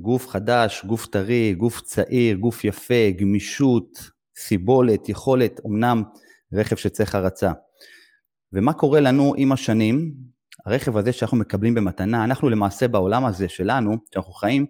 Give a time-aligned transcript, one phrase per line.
[0.00, 6.02] גוף חדש, גוף טרי, גוף צעיר, גוף יפה, גמישות, סיבולת, יכולת, אמנם
[6.52, 7.52] רכב שצריך הרצה.
[8.52, 10.14] ומה קורה לנו עם השנים?
[10.66, 14.66] הרכב הזה שאנחנו מקבלים במתנה, אנחנו למעשה בעולם הזה שלנו, שאנחנו חיים,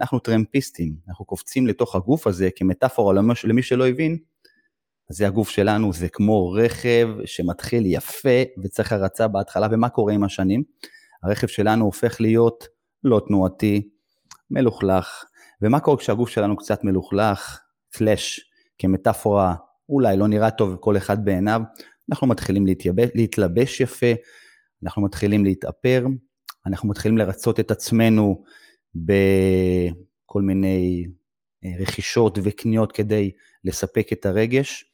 [0.00, 3.14] אנחנו טרמפיסטים, אנחנו קופצים לתוך הגוף הזה כמטאפורה
[3.44, 4.18] למי שלא הבין,
[5.10, 10.62] זה הגוף שלנו, זה כמו רכב שמתחיל יפה וצריך הרצה בהתחלה, ומה קורה עם השנים?
[11.22, 12.64] הרכב שלנו הופך להיות
[13.04, 13.88] לא תנועתי,
[14.50, 15.24] מלוכלך,
[15.62, 17.60] ומה קורה כשהגוף שלנו קצת מלוכלך,
[17.96, 19.54] פלאש, כמטאפורה,
[19.88, 21.60] אולי לא נראה טוב כל אחד בעיניו,
[22.10, 24.12] אנחנו מתחילים להתייבש, להתלבש יפה,
[24.82, 26.06] אנחנו מתחילים להתאפר,
[26.66, 28.44] אנחנו מתחילים לרצות את עצמנו
[28.94, 31.06] בכל מיני
[31.64, 33.30] אה, רכישות וקניות כדי
[33.64, 34.84] לספק את הרגש.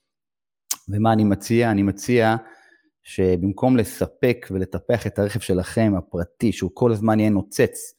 [0.88, 1.70] ומה אני מציע?
[1.70, 2.36] אני מציע
[3.02, 7.94] שבמקום לספק ולטפח את הרכב שלכם הפרטי, שהוא כל הזמן יהיה נוצץ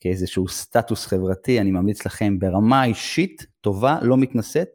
[0.00, 4.68] כאיזשהו סטטוס חברתי, אני ממליץ לכם ברמה אישית טובה, לא מתנשאת,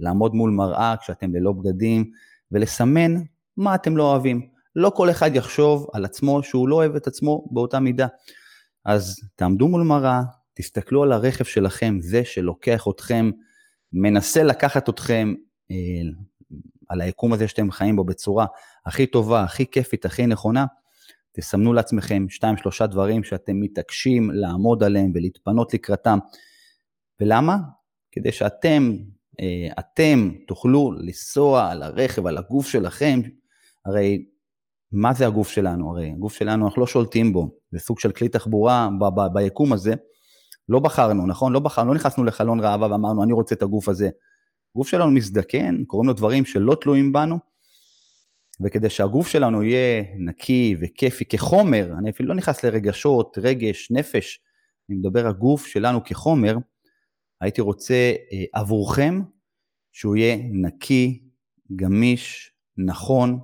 [0.00, 2.10] לעמוד מול מראה כשאתם ללא בגדים
[2.52, 3.14] ולסמן
[3.56, 4.48] מה אתם לא אוהבים.
[4.76, 8.06] לא כל אחד יחשוב על עצמו שהוא לא אוהב את עצמו באותה מידה.
[8.84, 10.22] אז תעמדו מול מראה,
[10.54, 13.30] תסתכלו על הרכב שלכם, זה שלוקח אתכם,
[13.92, 15.34] מנסה לקחת אתכם
[15.70, 15.76] אה,
[16.88, 18.46] על היקום הזה שאתם חיים בו בצורה
[18.86, 20.66] הכי טובה, הכי כיפית, הכי נכונה,
[21.36, 26.18] תסמנו לעצמכם שתיים שלושה דברים שאתם מתעקשים לעמוד עליהם ולהתפנות לקראתם.
[27.20, 27.56] ולמה?
[28.12, 28.96] כדי שאתם,
[29.40, 33.20] אה, אתם תוכלו לנסוע על הרכב, על הגוף שלכם,
[33.86, 34.26] הרי
[34.92, 35.90] מה זה הגוף שלנו?
[35.90, 39.72] הרי הגוף שלנו, אנחנו לא שולטים בו, זה סוג של כלי תחבורה ב- ב- ביקום
[39.72, 39.94] הזה.
[40.68, 41.52] לא בחרנו, נכון?
[41.52, 44.10] לא בחרנו, לא נכנסנו לחלון ראווה ואמרנו, אני רוצה את הגוף הזה.
[44.74, 47.38] הגוף שלנו מזדקן, קוראים לו דברים שלא תלויים בנו,
[48.60, 54.40] וכדי שהגוף שלנו יהיה נקי וכיפי כחומר, אני אפילו לא נכנס לרגשות, רגש, נפש,
[54.90, 56.56] אני מדבר הגוף שלנו כחומר,
[57.40, 57.94] הייתי רוצה
[58.32, 59.20] אה, עבורכם
[59.92, 61.22] שהוא יהיה נקי,
[61.76, 63.40] גמיש, נכון,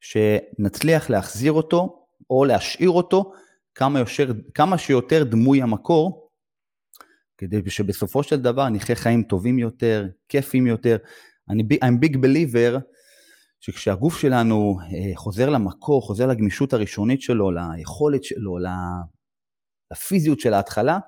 [0.00, 3.32] שנצליח להחזיר אותו או להשאיר אותו
[3.74, 6.30] כמה, יושר, כמה שיותר דמוי המקור,
[7.38, 10.96] כדי שבסופו של דבר נחיה חיים טובים יותר, כיפים יותר.
[11.50, 12.80] אני I'm big believer
[13.66, 18.58] שכשהגוף שלנו אה, חוזר למקור, חוזר לגמישות הראשונית שלו, ליכולת שלו,
[19.92, 20.98] לפיזיות של ההתחלה,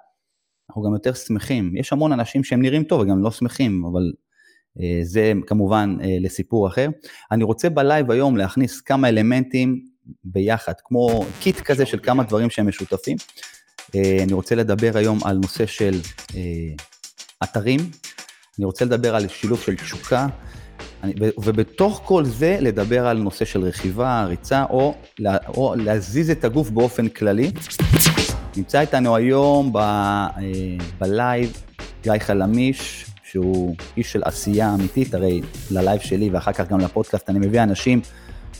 [0.70, 1.76] אנחנו גם יותר שמחים.
[1.76, 4.12] יש המון אנשים שהם נראים טוב וגם לא שמחים, אבל
[4.80, 6.88] אה, זה כמובן אה, לסיפור אחר.
[7.32, 9.84] אני רוצה ב live היום להכניס כמה אלמנטים
[10.24, 13.16] ביחד, כמו kit כזה של כמה דברים שהם משותפים.
[13.94, 16.00] אני רוצה לדבר היום על נושא של
[17.44, 17.80] אתרים,
[18.58, 20.26] אני רוצה לדבר על שילוב של תשוקה,
[21.38, 24.94] ובתוך כל זה לדבר על נושא של רכיבה, ריצה, או,
[25.48, 27.50] או להזיז את הגוף באופן כללי.
[28.56, 30.30] נמצא איתנו היום ב, אה,
[30.98, 31.62] ב live
[32.02, 37.30] גיא חלמיש, שהוא איש של עשייה אמיתית, הרי ל live שלי ואחר כך גם לפודקאסט
[37.30, 38.00] אני מביא אנשים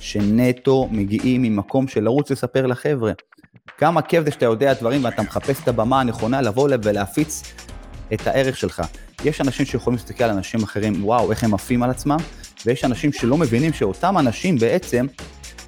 [0.01, 3.13] שנטו מגיעים ממקום של לרוץ לספר לחבר'ה.
[3.79, 7.43] כמה כיף זה שאתה יודע דברים ואתה מחפש את הבמה הנכונה לבוא ולהפיץ
[8.13, 8.83] את הערך שלך.
[9.25, 12.17] יש אנשים שיכולים להסתכל על אנשים אחרים, וואו, איך הם עפים על עצמם,
[12.67, 15.07] ויש אנשים שלא מבינים שאותם אנשים בעצם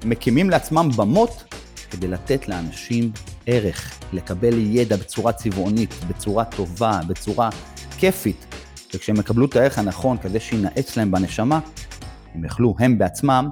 [0.05, 1.43] מקימים לעצמם במות
[1.91, 3.11] כדי לתת לאנשים
[3.45, 7.49] ערך, לקבל ידע בצורה צבעונית, בצורה טובה, בצורה
[7.97, 8.45] כיפית.
[8.93, 11.59] וכשהם יקבלו את הערך הנכון כדי שינאץ להם בנשמה,
[12.35, 13.49] הם יוכלו הם בעצמם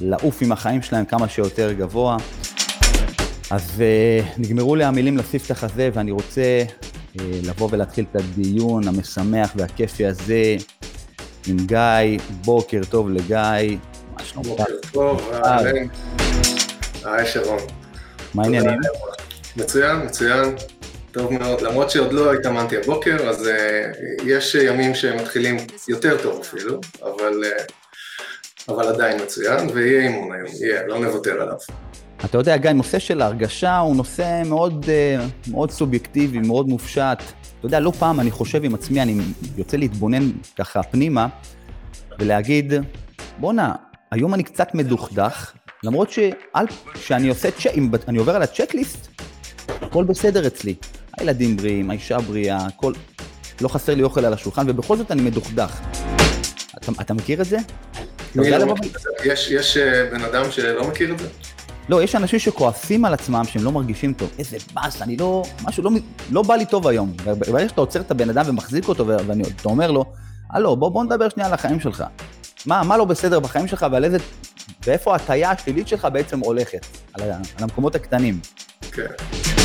[0.00, 2.16] לעוף עם החיים שלהם כמה שיותר גבוה.
[3.50, 6.64] אז uh, נגמרו לי המילים לספתח הזה, ואני רוצה אה,
[7.20, 10.56] לבוא ולהתחיל את הדיון המשמח והכיפי הזה
[11.46, 12.18] עם גיא.
[12.44, 13.78] בוקר טוב לגיא.
[14.12, 14.48] מה שלומך?
[14.48, 15.86] בוקר טוב, אהלן.
[17.04, 17.58] היי שרון.
[18.34, 18.80] מה העניינים?
[19.56, 20.54] מצוין, מצוין.
[21.12, 25.56] טוב מאוד, למרות שעוד לא התאמנתי הבוקר, אז uh, יש ימים שמתחילים
[25.88, 27.72] יותר טוב אפילו, אבל, uh,
[28.68, 31.56] אבל עדיין מצוין, ויהיה אימון היום, יהיה, לא נוותר עליו.
[32.24, 37.18] אתה יודע, גיא, נושא של הרגשה הוא נושא מאוד, אה, מאוד סובייקטיבי, מאוד מופשט.
[37.58, 39.20] אתה יודע, לא פעם אני חושב עם עצמי, אני
[39.56, 41.28] יוצא להתבונן ככה פנימה,
[42.18, 42.72] ולהגיד,
[43.38, 43.74] בואנה,
[44.10, 45.52] היום אני קצת מדוכדך,
[45.84, 46.10] למרות
[46.94, 49.08] שאני עושה, צ'ק, אם אני עובר על הצ'קליסט,
[49.68, 50.74] הכל בסדר אצלי.
[51.18, 52.92] הילדים בריאים, האישה בריאה, הכל...
[53.60, 55.80] לא חסר לי אוכל על השולחן, ובכל זאת אני מדוכדך.
[56.76, 57.58] אתה, אתה מכיר את זה?
[58.36, 58.42] לא
[59.24, 61.28] יש, יש אה, בן אדם שלא מכיר את זה?
[61.88, 64.30] לא, יש אנשים שכועסים על עצמם שהם לא מרגישים טוב.
[64.38, 65.42] איזה באס, אני לא...
[65.62, 65.90] משהו לא,
[66.30, 67.12] לא בא לי טוב היום.
[67.24, 70.04] וברגע שאתה עוצר את הבן אדם ומחזיק אותו ואתה אומר לו,
[70.50, 72.04] הלו, בוא, בוא נדבר שנייה על החיים שלך.
[72.66, 74.18] מה, מה לא בסדר בחיים שלך ועל איזה...
[74.86, 78.40] ואיפה ההטייה השלילית שלך בעצם הולכת, על, על המקומות הקטנים.
[78.92, 79.02] כן.
[79.02, 79.57] אה,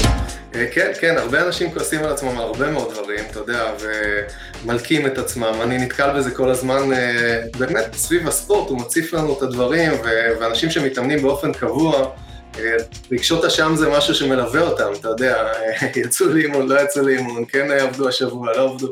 [0.54, 5.18] כן, כן, הרבה אנשים כועסים על עצמם על הרבה מאוד דברים, אתה יודע, ומלקים את
[5.18, 5.54] עצמם.
[5.62, 9.92] אני נתקל בזה כל הזמן, אה, באמת, סביב הספורט, הוא מציף לנו את הדברים,
[10.40, 12.12] ואנשים שמתאמנים באופן קבוע,
[12.60, 12.76] אה,
[13.12, 15.52] רגשות אשם זה משהו שמלווה אותם, אתה יודע,
[15.96, 18.90] יצאו לאימון, לא יצאו לאימון, כן עבדו השבוע, לא עבדו.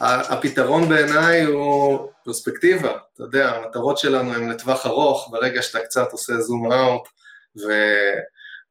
[0.00, 6.40] הפתרון בעיניי הוא פרספקטיבה, אתה יודע, המטרות שלנו הן לטווח ארוך, ברגע שאתה קצת עושה
[6.40, 7.08] זום אאוט,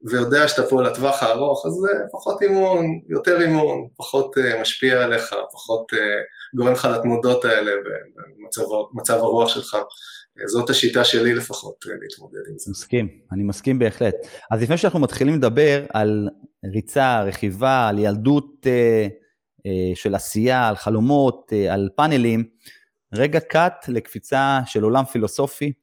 [0.09, 1.73] ויודע שאתה פה לטווח הארוך, אז
[2.11, 5.97] פחות אימון, יותר אימון, פחות uh, משפיע עליך, פחות uh,
[6.57, 7.71] גורם לך לתנודות האלה
[8.93, 9.77] במצב הרוח שלך.
[10.45, 12.71] זאת השיטה שלי לפחות להתמודד עם זה.
[12.71, 14.15] מסכים, אני מסכים בהחלט.
[14.51, 16.29] אז לפני שאנחנו מתחילים לדבר על
[16.73, 19.09] ריצה, רכיבה, על ילדות uh,
[19.59, 22.43] uh, של עשייה, על חלומות, uh, על פאנלים,
[23.13, 25.73] רגע קאט לקפיצה של עולם פילוסופי.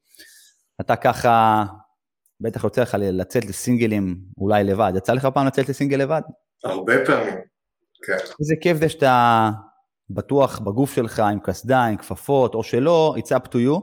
[0.81, 1.65] אתה ככה
[2.41, 4.93] בטח יוצא לך לצאת לסינגלים אולי לבד.
[4.95, 6.21] יצא לך פעם לצאת לסינגל לבד?
[6.63, 7.33] הרבה פעמים,
[8.05, 8.17] כן.
[8.39, 9.49] איזה כיף זה שאתה
[10.09, 13.81] בטוח בגוף שלך עם קסדה, עם כפפות, או שלא, it's up to you.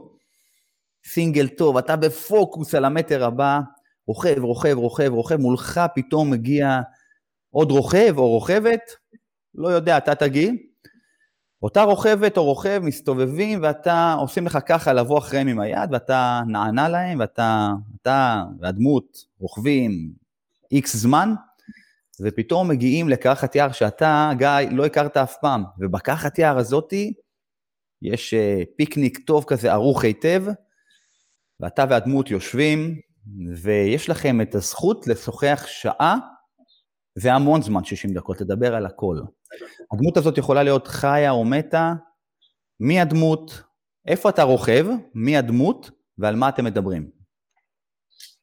[1.05, 3.59] סינגל טוב, אתה בפוקוס על המטר הבא,
[4.07, 6.81] רוכב, רוכב, רוכב, רוכב, מולך פתאום מגיע
[7.49, 8.81] עוד רוכב או רוכבת,
[9.55, 10.55] לא יודע, אתה תגיד,
[11.63, 16.89] אותה רוכבת או רוכב מסתובבים ואתה, עושים לך ככה לבוא אחריהם עם היד ואתה נענה
[16.89, 17.69] להם ואתה,
[18.01, 20.11] אתה והדמות רוכבים
[20.71, 21.33] איקס זמן
[22.21, 27.13] ופתאום מגיעים לקרחת יער שאתה, גיא, לא הכרת אף פעם ובקרחת יער הזאתי
[28.01, 30.43] יש אה, פיקניק טוב כזה ערוך היטב
[31.59, 32.99] ואתה והדמות יושבים
[33.61, 36.17] ויש לכם את הזכות לשוחח שעה
[37.15, 39.19] והמון זמן, 60 דקות, לדבר על הכל.
[39.93, 41.93] הדמות הזאת יכולה להיות חיה או מתה,
[42.79, 43.61] מי הדמות,
[44.07, 44.85] איפה אתה רוכב,
[45.15, 47.09] מי הדמות ועל מה אתם מדברים.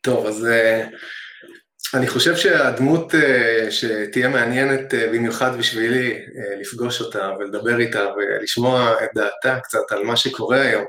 [0.01, 6.27] טוב, אז uh, אני חושב שהדמות uh, שתהיה מעניינת uh, במיוחד בשבילי
[6.61, 10.85] לפגוש אותה ולדבר איתה ולשמוע את דעתה קצת על מה שקורה היום,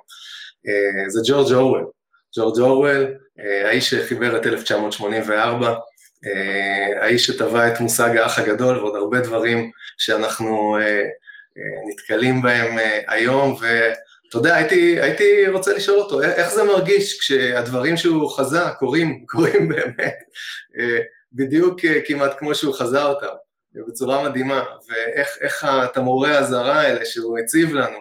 [1.08, 1.86] זה ג'ורג' אורוול.
[2.38, 3.14] ג'ורג' אורוול,
[3.66, 5.76] האיש שחיבר את 1984, אה,
[7.01, 11.01] האיש שטבע את מושג האח הגדול ועוד הרבה דברים שאנחנו אה,
[11.57, 12.77] אה, נתקלים בהם
[13.07, 19.19] היום, ואתה יודע, הייתי, הייתי רוצה לשאול אותו, איך זה מרגיש כשהדברים שהוא חזה קורים,
[19.30, 20.16] קורים באמת,
[21.33, 23.28] בדיוק כמעט כמו שהוא חזה אותם,
[23.88, 27.98] בצורה מדהימה, ואיך התמרורי האזהרה האלה שהוא הציב לנו,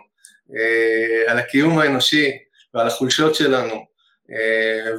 [1.27, 2.31] על הקיום האנושי
[2.75, 3.85] ועל החולשות שלנו,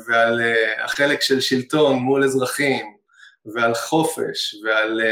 [0.07, 0.41] ועל
[0.83, 2.94] החלק של שלטון מול אזרחים,
[3.53, 5.03] ועל חופש ועל uh,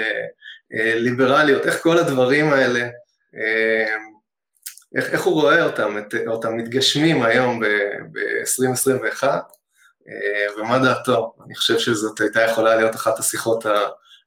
[0.75, 2.89] uh, ליברליות, איך כל הדברים האלה,
[3.35, 4.13] uh,
[4.95, 11.35] איך, איך הוא רואה אותם, את, אותם מתגשמים היום ב-2021, uh, ומה דעתו?
[11.45, 13.65] אני חושב שזאת הייתה יכולה להיות אחת השיחות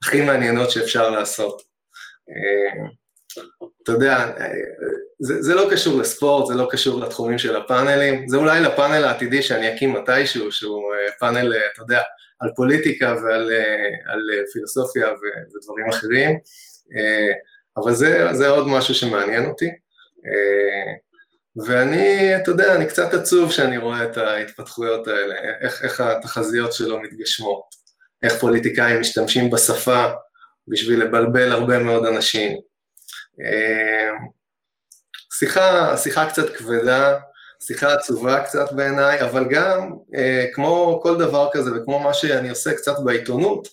[0.03, 1.63] הכי מעניינות שאפשר לעשות.
[3.83, 4.33] אתה יודע,
[5.19, 9.43] זה, זה לא קשור לספורט, זה לא קשור לתחומים של הפאנלים, זה אולי לפאנל העתידי
[9.43, 12.03] שאני אקים מתישהו, שהוא פאנל, אתה יודע,
[12.41, 13.53] על פוליטיקה ועל
[14.07, 14.21] על
[14.53, 16.39] פילוסופיה ודברים אחרים,
[17.77, 19.71] אבל זה, זה עוד משהו שמעניין אותי.
[21.67, 27.01] ואני, אתה יודע, אני קצת עצוב שאני רואה את ההתפתחויות האלה, איך, איך התחזיות שלו
[27.01, 27.63] מתגשמות,
[28.23, 30.05] איך פוליטיקאים משתמשים בשפה
[30.69, 32.59] בשביל לבלבל הרבה מאוד אנשים.
[35.39, 37.19] שיחה, שיחה קצת כבדה,
[37.61, 42.75] שיחה עצובה קצת בעיניי, אבל גם אה, כמו כל דבר כזה וכמו מה שאני עושה
[42.75, 43.69] קצת בעיתונות,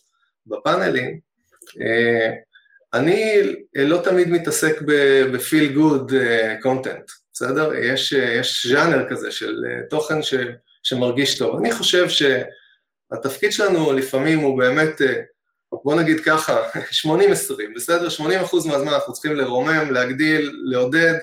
[0.47, 1.19] בפאנלים,
[1.81, 2.31] אה,
[2.93, 3.41] אני
[3.75, 6.11] לא תמיד מתעסק ב-feel good
[6.63, 7.73] content, בסדר?
[7.75, 10.33] יש, יש ז'אנר כזה של תוכן ש,
[10.83, 11.57] שמרגיש טוב.
[11.59, 15.01] אני חושב שהתפקיד שלנו לפעמים הוא באמת,
[15.83, 16.69] בוא נגיד ככה,
[17.05, 17.09] 80-20,
[17.75, 18.07] בסדר?
[18.07, 18.21] 80%
[18.53, 21.13] מהזמן אנחנו צריכים לרומם, להגדיל, לעודד,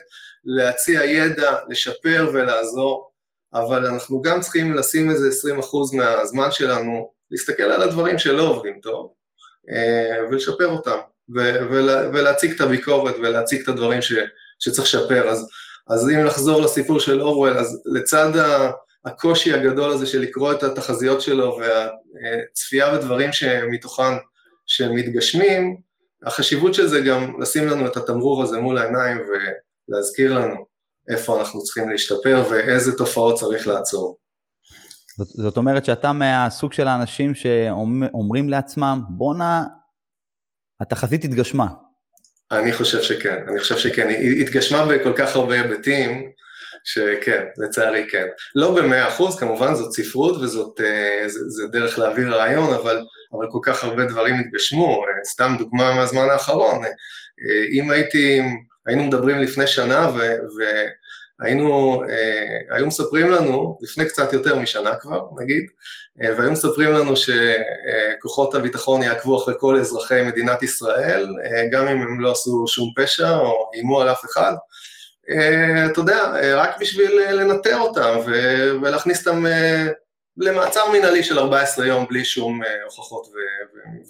[0.44, 3.10] להציע ידע, לשפר ולעזור,
[3.54, 5.28] אבל אנחנו גם צריכים לשים איזה
[5.60, 9.12] 20% מהזמן שלנו, להסתכל על הדברים שלא עובדים טוב,
[9.70, 10.98] אה, ולשפר אותם,
[12.12, 14.12] ולהציג את הביקורת ולהציג את הדברים ש,
[14.58, 15.28] שצריך לשפר.
[15.28, 15.48] אז,
[15.88, 18.30] אז אם לחזור לסיפור של אורוול, אז לצד
[19.04, 24.12] הקושי הגדול הזה של לקרוא את התחזיות שלו והצפייה בדברים שמתוכן
[24.66, 25.76] שמתגשמים,
[26.26, 29.32] החשיבות של זה גם לשים לנו את התמרור הזה מול העיניים ו...
[29.90, 30.66] להזכיר לנו
[31.10, 34.16] איפה אנחנו צריכים להשתפר ואיזה תופעות צריך לעצור.
[35.18, 39.64] זאת, זאת אומרת שאתה מהסוג של האנשים שאומרים לעצמם, בואנה,
[40.80, 41.66] התחזית התגשמה.
[42.50, 46.30] אני חושב שכן, אני חושב שכן, היא התגשמה בכל כך הרבה היבטים,
[46.84, 48.26] שכן, לצערי כן.
[48.54, 53.46] לא במאה אחוז, כמובן זאת ספרות וזאת אה, זה, זה דרך להעביר רעיון, אבל, אבל
[53.50, 55.02] כל כך הרבה דברים התגשמו.
[55.24, 56.84] סתם דוגמה מהזמן האחרון,
[57.72, 58.40] אם הייתי,
[58.86, 60.36] היינו מדברים לפני שנה ו,
[61.40, 62.02] והיינו,
[62.70, 65.66] היו מספרים לנו, לפני קצת יותר משנה כבר, נגיד,
[66.16, 71.28] והיו מספרים לנו שכוחות הביטחון יעקבו אחרי כל אזרחי מדינת ישראל,
[71.72, 74.52] גם אם הם לא עשו שום פשע או איימו על אף אחד,
[75.92, 78.18] אתה יודע, רק בשביל לנטר אותם
[78.82, 79.44] ולהכניס אותם
[80.36, 83.26] למעצר מינהלי של 14 יום בלי שום הוכחות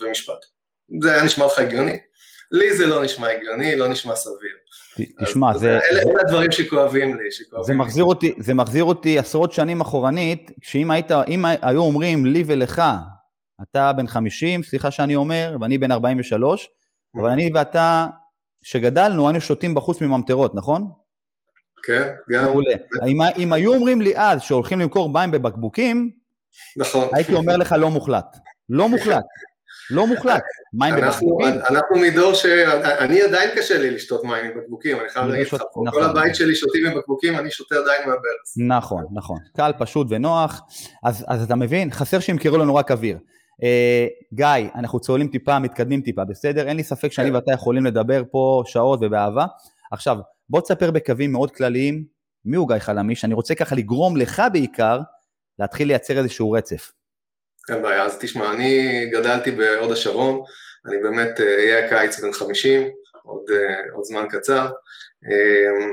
[0.01, 0.45] ומשפט.
[1.03, 1.99] זה היה נשמע לך הגיוני?
[2.51, 4.57] לי זה לא נשמע הגיוני, לא נשמע סביר.
[5.25, 5.79] תשמע, זה...
[5.93, 10.91] אלה הדברים שכואבים לי, שכואבים זה מחזיר אותי, זה מחזיר אותי עשרות שנים אחורנית, שאם
[10.91, 12.83] היית, אם היו אומרים לי ולך,
[13.63, 16.69] אתה בן 50, סליחה שאני אומר, ואני בן 43,
[17.17, 18.07] אבל אני ואתה,
[18.63, 20.91] שגדלנו, היינו שותים בחוץ מממטרות, נכון?
[21.83, 22.45] כן, גם.
[22.45, 22.75] מעולה.
[23.37, 26.11] אם, היו אומרים לי אז שהולכים למכור מים בבקבוקים,
[26.77, 27.09] נכון.
[27.13, 28.37] הייתי אומר לך לא מוחלט.
[28.69, 29.25] לא מוחלט.
[29.91, 30.43] לא מוחלט.
[30.73, 31.49] מים בבקבוקים.
[31.71, 32.47] אנחנו מדור ש...
[32.99, 36.03] אני עדיין קשה לי לשתות מים עם בקבוקים, אני חייב להגיד לך, כל נכון.
[36.03, 38.69] הבית שלי שותים עם בקבוקים, אני שותה עדיין מהברז.
[38.69, 39.39] נכון, נכון.
[39.57, 40.61] קל, פשוט ונוח.
[41.05, 41.91] אז, אתה מבין?
[41.91, 43.19] חסר שימכרו לנו רק אוויר.
[43.63, 46.69] אה, גיא, אנחנו צוללים טיפה, מתקדמים טיפה, בסדר?
[46.69, 47.35] אין לי ספק שאני כן.
[47.35, 49.47] ואתה יכולים לדבר פה שעות ובאהבה.
[49.93, 50.17] עכשיו,
[50.49, 52.05] בוא תספר בקווים מאוד כלליים,
[52.45, 53.25] מי הוא גיא חלמיש?
[53.25, 55.01] אני רוצה ככה לגרום לך בעיקר
[55.59, 56.93] להתחיל לייצר איזשהו רצף.
[57.71, 60.41] אין בעיה, אז תשמע, אני גדלתי בהוד השרון,
[60.87, 62.89] אני באמת אה, אהיה הקיץ בן 50,
[63.23, 64.69] עוד, אה, עוד זמן קצר.
[65.31, 65.87] אה,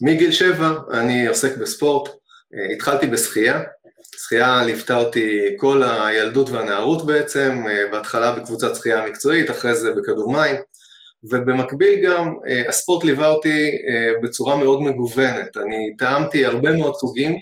[0.00, 2.10] מגיל שבע אני עוסק בספורט,
[2.74, 3.62] התחלתי בשחייה,
[4.16, 10.56] שחייה ליוותה אותי כל הילדות והנערות בעצם, בהתחלה בקבוצת שחייה מקצועית, אחרי זה בכדור מים,
[11.24, 12.34] ובמקביל גם
[12.68, 13.70] הספורט ליווה אותי
[14.22, 17.38] בצורה מאוד מגוונת, אני טעמתי הרבה מאוד סוגים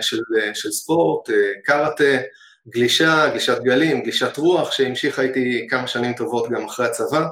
[0.00, 0.20] של,
[0.54, 1.30] של ספורט,
[1.64, 2.18] קראטה,
[2.68, 7.26] גלישה, גלישת גלים, גלישת רוח, שהמשיכה איתי כמה שנים טובות גם אחרי הצבא,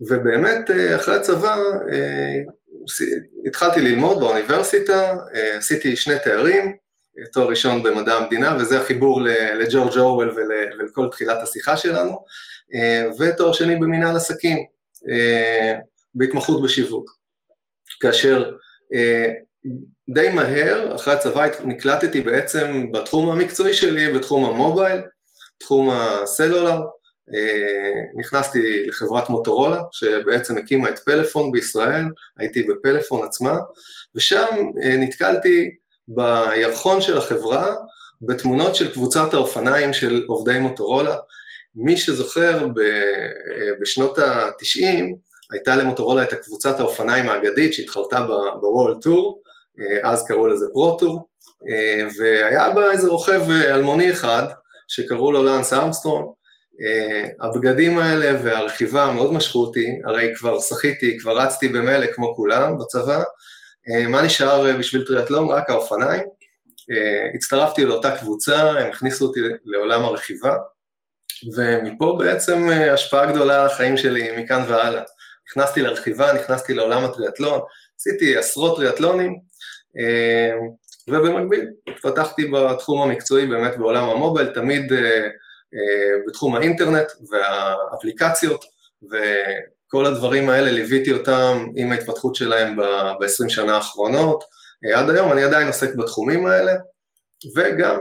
[0.00, 1.56] ובאמת אחרי הצבא
[3.46, 5.16] התחלתי ללמוד באוניברסיטה,
[5.56, 6.76] עשיתי שני תארים,
[7.32, 9.20] תואר ראשון במדע המדינה, וזה החיבור
[9.58, 12.24] לג'ורג' אורוול ולכל תחילת השיחה שלנו,
[13.18, 14.58] ותואר שני במנהל עסקים,
[16.14, 17.16] בהתמחות בשיווק.
[18.00, 18.52] כאשר
[20.08, 25.00] די מהר, אחרי הצבא נקלטתי בעצם בתחום המקצועי שלי, בתחום המובייל,
[25.58, 26.80] תחום הסלולר,
[28.16, 32.04] נכנסתי לחברת מוטורולה, שבעצם הקימה את פלאפון בישראל,
[32.38, 33.58] הייתי בפלאפון עצמה,
[34.14, 34.46] ושם
[34.98, 35.70] נתקלתי
[36.08, 37.74] בירחון של החברה,
[38.22, 41.16] בתמונות של קבוצת האופניים של עובדי מוטורולה.
[41.74, 42.68] מי שזוכר,
[43.80, 45.04] בשנות ה-90,
[45.52, 48.26] הייתה למוטורולה את הקבוצת האופניים האגדית שהתחלתה
[48.60, 49.42] בוול טור,
[50.02, 51.28] אז קראו לזה פרוטור,
[52.18, 54.42] והיה בה איזה רוכב אלמוני אחד,
[54.88, 56.26] שקראו לו לאנס ארמסטרונג,
[57.40, 63.22] הבגדים האלה והרכיבה מאוד משכו אותי, הרי כבר שחיתי, כבר רצתי במלא כמו כולם בצבא,
[64.08, 65.48] מה נשאר בשביל טריאטלון?
[65.48, 66.22] רק האופניים.
[67.34, 70.56] הצטרפתי לאותה קבוצה, הם הכניסו אותי לעולם הרכיבה,
[71.56, 75.02] ומפה בעצם השפעה גדולה על החיים שלי מכאן והלאה.
[75.50, 77.60] נכנסתי לרכיבה, נכנסתי לעולם הטריאטלון,
[78.00, 79.40] עשיתי עשרות טריאטלונים,
[81.08, 84.92] ובמקביל התפתחתי בתחום המקצועי באמת בעולם המובייל, תמיד
[86.28, 88.64] בתחום האינטרנט והאפליקציות,
[89.02, 94.44] וכל הדברים האלה ליוויתי אותם עם ההתפתחות שלהם ב-20 שנה האחרונות.
[94.94, 96.72] עד היום אני עדיין עוסק בתחומים האלה,
[97.56, 98.00] וגם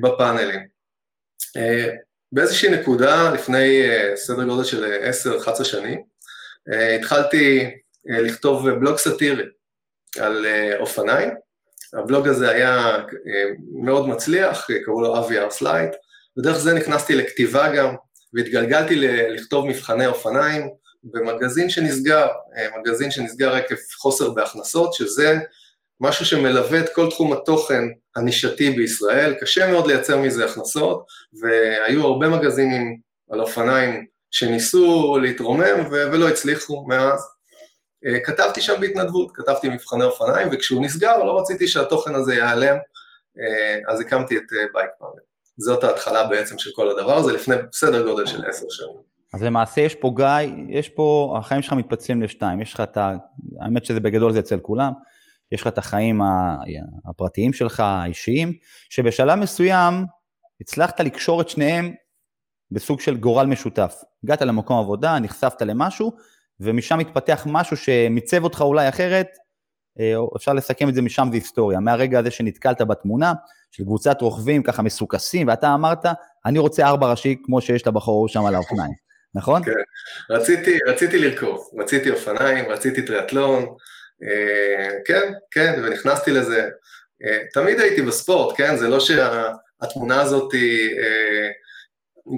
[0.00, 0.60] בפאנלים.
[2.32, 3.82] באיזושהי נקודה, לפני
[4.14, 5.00] סדר גודל של
[5.60, 6.02] 10-11 שנים,
[6.98, 7.70] התחלתי
[8.04, 9.44] לכתוב בלוג סאטירי
[10.20, 10.46] על
[10.80, 11.30] אופניים.
[11.94, 12.96] הבלוג הזה היה
[13.82, 15.90] מאוד מצליח, קראו לו אבי ארסלייט,
[16.38, 17.94] ודרך זה נכנסתי לכתיבה גם,
[18.34, 18.96] והתגלגלתי
[19.28, 20.70] לכתוב מבחני אופניים
[21.04, 22.26] במגזין שנסגר,
[22.80, 25.34] מגזין שנסגר עקב חוסר בהכנסות, שזה
[26.00, 27.84] משהו שמלווה את כל תחום התוכן
[28.16, 31.06] הנישתי בישראל, קשה מאוד לייצר מזה הכנסות,
[31.40, 32.98] והיו הרבה מגזינים
[33.30, 37.37] על אופניים שניסו להתרומם ולא הצליחו מאז.
[38.24, 42.76] כתבתי שם בהתנדבות, כתבתי מבחני אופניים, וכשהוא נסגר לא רציתי שהתוכן הזה ייעלם,
[43.88, 44.42] אז הקמתי את
[44.74, 45.10] בייק פאנל.
[45.58, 48.96] זאת ההתחלה בעצם של כל הדבר הזה, לפני סדר גודל של עשר שנים.
[49.34, 53.16] אז למעשה יש פה גיא, יש פה, החיים שלך מתפצלים לשתיים, יש לך את ה...
[53.60, 54.92] האמת שזה בגדול זה אצל כולם,
[55.52, 56.20] יש לך את החיים
[57.10, 58.52] הפרטיים שלך, האישיים,
[58.90, 60.04] שבשלב מסוים
[60.60, 61.94] הצלחת לקשור את שניהם
[62.70, 63.94] בסוג של גורל משותף.
[64.24, 66.12] הגעת למקום עבודה, נחשפת למשהו,
[66.60, 69.28] ומשם התפתח משהו שמיצב אותך אולי אחרת,
[70.00, 71.80] אה, אפשר לסכם את זה משם זה היסטוריה.
[71.80, 73.32] מהרגע הזה שנתקלת בתמונה
[73.70, 76.06] של קבוצת רוכבים ככה מסוכסים, ואתה אמרת,
[76.46, 78.92] אני רוצה ארבע ראשי כמו שיש לבחור שם על האופניים,
[79.34, 79.64] נכון?
[79.64, 79.72] כן,
[80.30, 83.66] רציתי, רציתי לרכוב, רציתי אופניים, רציתי טריאטלון,
[84.22, 86.68] אה, כן, כן, ונכנסתי לזה.
[87.24, 88.76] אה, תמיד הייתי בספורט, כן?
[88.76, 91.48] זה לא שהתמונה הזאת אה,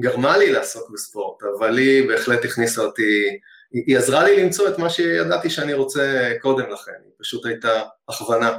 [0.00, 3.38] גרמה לי לעסוק בספורט, אבל היא בהחלט הכניסה אותי,
[3.72, 8.58] היא עזרה לי למצוא את מה שידעתי שאני רוצה קודם לכן, היא פשוט הייתה הכוונה.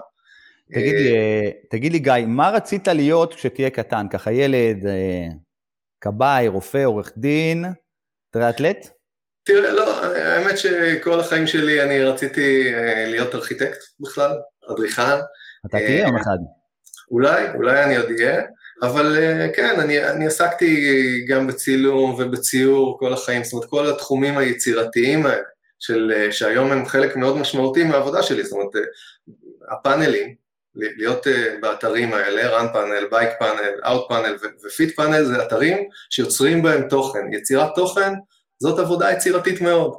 [0.74, 1.12] תגיד לי,
[1.70, 4.06] תגיד לי גיא, מה רצית להיות כשתהיה קטן?
[4.12, 4.78] ככה ילד,
[6.02, 7.66] כבאי, רופא, עורך דין,
[8.30, 8.90] טריאטלט?
[9.44, 12.72] תראה, לא, האמת שכל החיים שלי אני רציתי
[13.08, 14.32] להיות ארכיטקט בכלל,
[14.72, 15.02] אדריכל.
[15.66, 16.38] אתה תהיה יום אחד.
[17.12, 18.42] אולי, אולי אני עוד אהיה,
[18.82, 19.18] אבל
[19.56, 25.42] כן, אני, אני עסקתי גם בצילום ובציור כל החיים, זאת אומרת, כל התחומים היצירתיים האלה,
[25.80, 28.70] של, שהיום הם חלק מאוד משמעותי מהעבודה שלי, זאת אומרת,
[29.70, 30.36] הפאנלים,
[30.76, 31.28] להיות
[31.62, 35.78] באתרים האלה, run panel, bike panel, out panel ו-fit panel, זה אתרים
[36.10, 37.34] שיוצרים בהם תוכן.
[37.34, 38.14] יצירת תוכן
[38.60, 39.94] זאת עבודה יצירתית מאוד.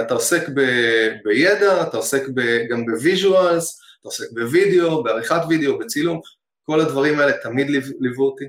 [0.00, 5.78] אתה עוסק ב- בידע, אתה עוסק ב- גם ב visuals, אתה עוסק בווידאו, בעריכת וידאו,
[5.78, 6.20] בצילום,
[6.66, 8.44] כל הדברים האלה תמיד ליוו אותי,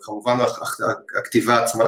[0.00, 0.36] וכמובן
[1.18, 1.84] הכתיבה עצמה.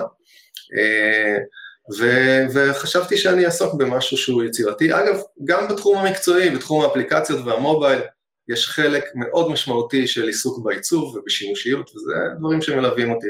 [1.98, 4.94] ו- וחשבתי שאני אעסוק במשהו שהוא יצירתי.
[4.94, 8.00] אגב, גם בתחום המקצועי, בתחום האפליקציות והמובייל,
[8.48, 13.26] יש חלק מאוד משמעותי של עיסוק בעיצוב ובשימושיות, וזה דברים שמלווים אותי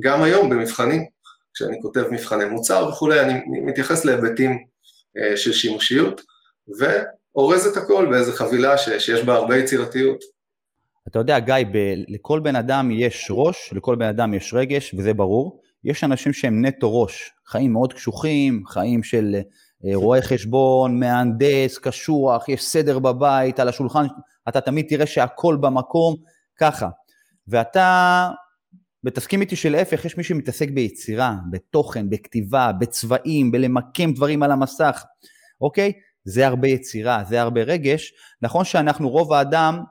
[0.00, 1.04] גם היום במבחנים,
[1.54, 4.58] כשאני כותב מבחני מוצר וכולי, אני מתייחס להיבטים
[5.36, 6.20] של שימושיות,
[6.78, 10.33] ואורז את הכל באיזה חבילה ש- שיש בה הרבה יצירתיות.
[11.08, 15.14] אתה יודע, גיא, ב- לכל בן אדם יש ראש, לכל בן אדם יש רגש, וזה
[15.14, 15.60] ברור.
[15.84, 19.36] יש אנשים שהם נטו ראש, חיים מאוד קשוחים, חיים של
[19.94, 24.06] רואה חשבון, מהנדס, קשוח, יש סדר בבית, על השולחן,
[24.48, 26.16] אתה תמיד תראה שהכל במקום,
[26.56, 26.88] ככה.
[27.48, 28.30] ואתה,
[29.04, 35.04] ותסכים איתי שלהפך, יש מי שמתעסק ביצירה, בתוכן, בכתיבה, בצבעים, בלמקם דברים על המסך,
[35.60, 35.92] אוקיי?
[36.24, 38.12] זה הרבה יצירה, זה הרבה רגש.
[38.42, 39.82] נכון שאנחנו, רוב האדם, אה,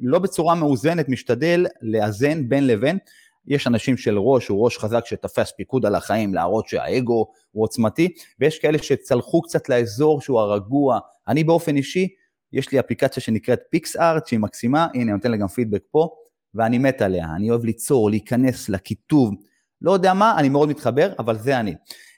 [0.00, 2.98] לא בצורה מאוזנת, משתדל לאזן בין לבין.
[3.46, 8.14] יש אנשים של ראש, הוא ראש חזק שתפס פיקוד על החיים, להראות שהאגו הוא עוצמתי,
[8.40, 10.98] ויש כאלה שצלחו קצת לאזור שהוא הרגוע.
[11.28, 12.08] אני באופן אישי,
[12.52, 16.08] יש לי אפליקציה שנקראת פיקס ארט, שהיא מקסימה, הנה, אני נותן לה גם פידבק פה,
[16.54, 17.26] ואני מת עליה.
[17.36, 19.34] אני אוהב ליצור, להיכנס לכיתוב,
[19.82, 21.74] לא יודע מה, אני מאוד מתחבר, אבל זה אני.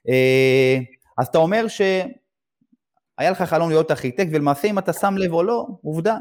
[0.08, 0.78] אה,
[1.18, 5.66] אז אתה אומר שהיה לך חלום להיות ארכיטקט, ולמעשה אם אתה שם לב או לא,
[5.82, 6.16] עובדה.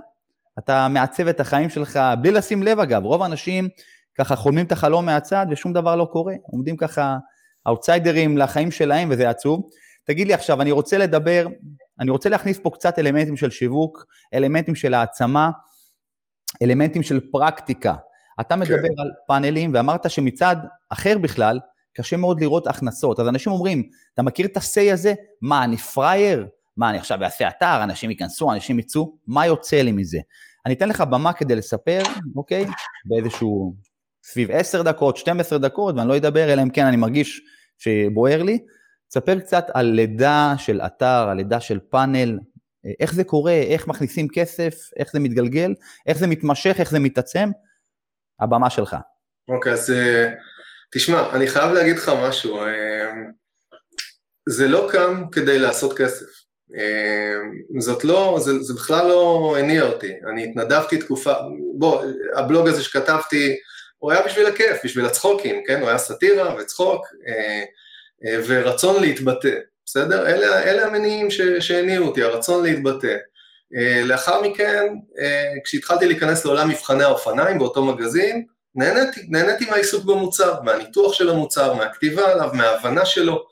[0.60, 3.70] אתה מעצב את החיים שלך, בלי לשים לב אגב, רוב האנשים
[4.18, 7.18] ככה חולמים את החלום מהצד ושום דבר לא קורה, עומדים ככה
[7.68, 9.70] אאוטסיידרים לחיים שלהם וזה עצוב.
[10.06, 11.48] תגיד לי עכשיו, אני רוצה לדבר,
[12.00, 15.50] אני רוצה להכניס פה קצת אלמנטים של שיווק, אלמנטים של העצמה,
[16.62, 17.96] אלמנטים של פרקטיקה.
[18.42, 19.02] אתה מדבר כן.
[19.02, 20.56] על פאנלים ואמרת שמצד
[20.90, 21.60] אחר בכלל,
[21.94, 23.20] קשה מאוד לראות הכנסות.
[23.20, 25.14] אז אנשים אומרים, אתה מכיר את ה-say הזה?
[25.42, 26.48] מה, אני פראייר?
[26.78, 29.18] מה, אני עכשיו אעשה אתר, אנשים ייכנסו, אנשים יצאו?
[29.28, 30.20] מה יוצא לי מזה?
[30.66, 32.04] אני אתן לך במה כדי לספר,
[32.36, 32.66] אוקיי?
[33.06, 33.76] באיזשהו
[34.24, 37.42] סביב 10 דקות, 12 דקות, ואני לא אדבר, אלא אם כן אני מרגיש
[37.78, 38.60] שבוער לי.
[39.10, 42.40] תספר קצת על לידה של אתר, על לידה של פאנל,
[43.00, 45.74] איך זה קורה, איך מכניסים כסף, איך זה מתגלגל,
[46.08, 47.50] איך זה מתמשך, איך זה מתעצם.
[48.40, 48.96] הבמה שלך.
[49.48, 50.34] אוקיי, okay, אז אה,
[50.94, 52.62] תשמע, אני חייב להגיד לך משהו.
[52.62, 53.12] אה,
[54.50, 56.43] זה לא קם כדי לעשות כסף.
[56.78, 60.12] אה, זאת לא, זה, זה בכלל לא הניע אותי.
[60.32, 61.34] אני התנדבתי תקופה,
[61.78, 62.04] בוא,
[62.36, 63.56] הבלוג הזה שכתבתי,
[63.98, 65.82] הוא היה בשביל הכיף, בשביל הצחוקים, כן?
[65.82, 67.64] הוא היה סאטירה וצחוק אה,
[68.26, 69.56] אה, ורצון להתבטא,
[69.86, 70.28] בסדר?
[70.28, 71.28] אלה, אלה המניעים
[71.60, 73.16] שהניעו אותי, הרצון להתבטא.
[74.04, 74.94] לאחר מכן,
[75.64, 82.32] כשהתחלתי להיכנס לעולם מבחני האופניים באותו מגזין, נהניתי, נהניתי מהעיסוק במוצר, מהניתוח של המוצר, מהכתיבה
[82.32, 83.46] עליו, מההבנה שלו,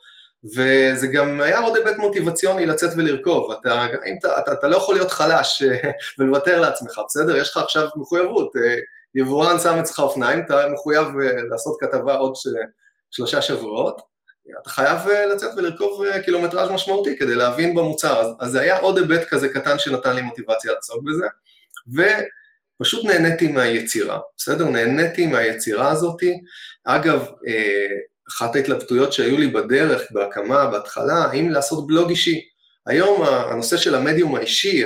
[0.44, 3.86] וזה גם היה עוד היבט מוטיבציוני לצאת ולרכוב, אתה,
[4.18, 5.62] אתה, אתה, אתה לא יכול להיות חלש
[6.18, 7.36] ולוותר לעצמך, בסדר?
[7.36, 8.52] יש לך עכשיו מחויבות,
[9.14, 12.34] יבואן שם אצלך אופניים, אתה מחויב אה, לעשות כתבה עוד
[13.10, 14.00] שלושה שבועות,
[14.60, 18.78] אתה חייב אה, לצאת ולרכוב אה, קילומטראז' משמעותי כדי להבין במוצר, אז, אז זה היה
[18.78, 21.26] עוד היבט כזה קטן שנתן לי מוטיבציה לעסוק בזה,
[22.78, 24.64] ופשוט נהניתי מהיצירה, בסדר?
[24.64, 26.40] נהניתי מהיצירה הזאתי.
[26.84, 27.26] אגב,
[28.36, 32.40] אחת ההתלבטויות שהיו לי בדרך, בהקמה, בהתחלה, האם לעשות בלוג אישי.
[32.86, 34.84] היום הנושא של המדיום האישי,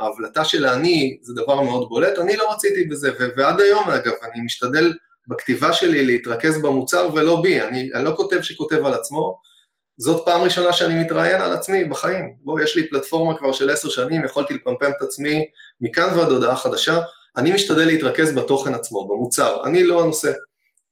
[0.00, 4.42] ההבלטה של האני, זה דבר מאוד בולט, אני לא רציתי בזה, ועד היום אגב, אני
[4.44, 4.92] משתדל
[5.28, 9.38] בכתיבה שלי להתרכז במוצר ולא בי, אני, אני לא כותב שכותב על עצמו,
[9.98, 12.34] זאת פעם ראשונה שאני מתראיין על עצמי בחיים.
[12.40, 15.44] בואו, יש לי פלטפורמה כבר של עשר שנים, יכולתי לפמפם את עצמי
[15.80, 17.00] מכאן ועד הודעה חדשה.
[17.36, 20.32] אני משתדל להתרכז בתוכן עצמו, במוצר, אני לא הנושא.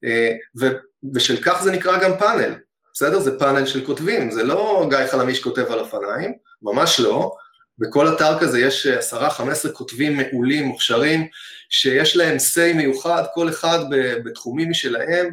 [0.05, 2.55] אה, ובשל כך זה נקרא גם פאנל,
[2.93, 3.21] בסדר?
[3.21, 7.37] זה פאנל של כותבים, זה לא גיא חלמיש כותב על אופניים, ממש לא.
[7.79, 11.27] בכל אתר כזה יש עשרה, חמש עשרה כותבים מעולים, מוכשרים,
[11.71, 13.79] שיש להם say מיוחד, כל אחד
[14.25, 15.33] בתחומים משלהם,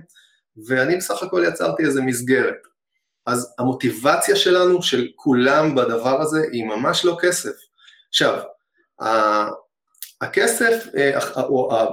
[0.68, 2.58] ואני בסך הכל יצרתי איזה מסגרת.
[3.26, 7.56] אז המוטיבציה שלנו, של כולם בדבר הזה, היא ממש לא כסף.
[8.10, 8.40] עכשיו,
[10.22, 11.20] הכסף, אה,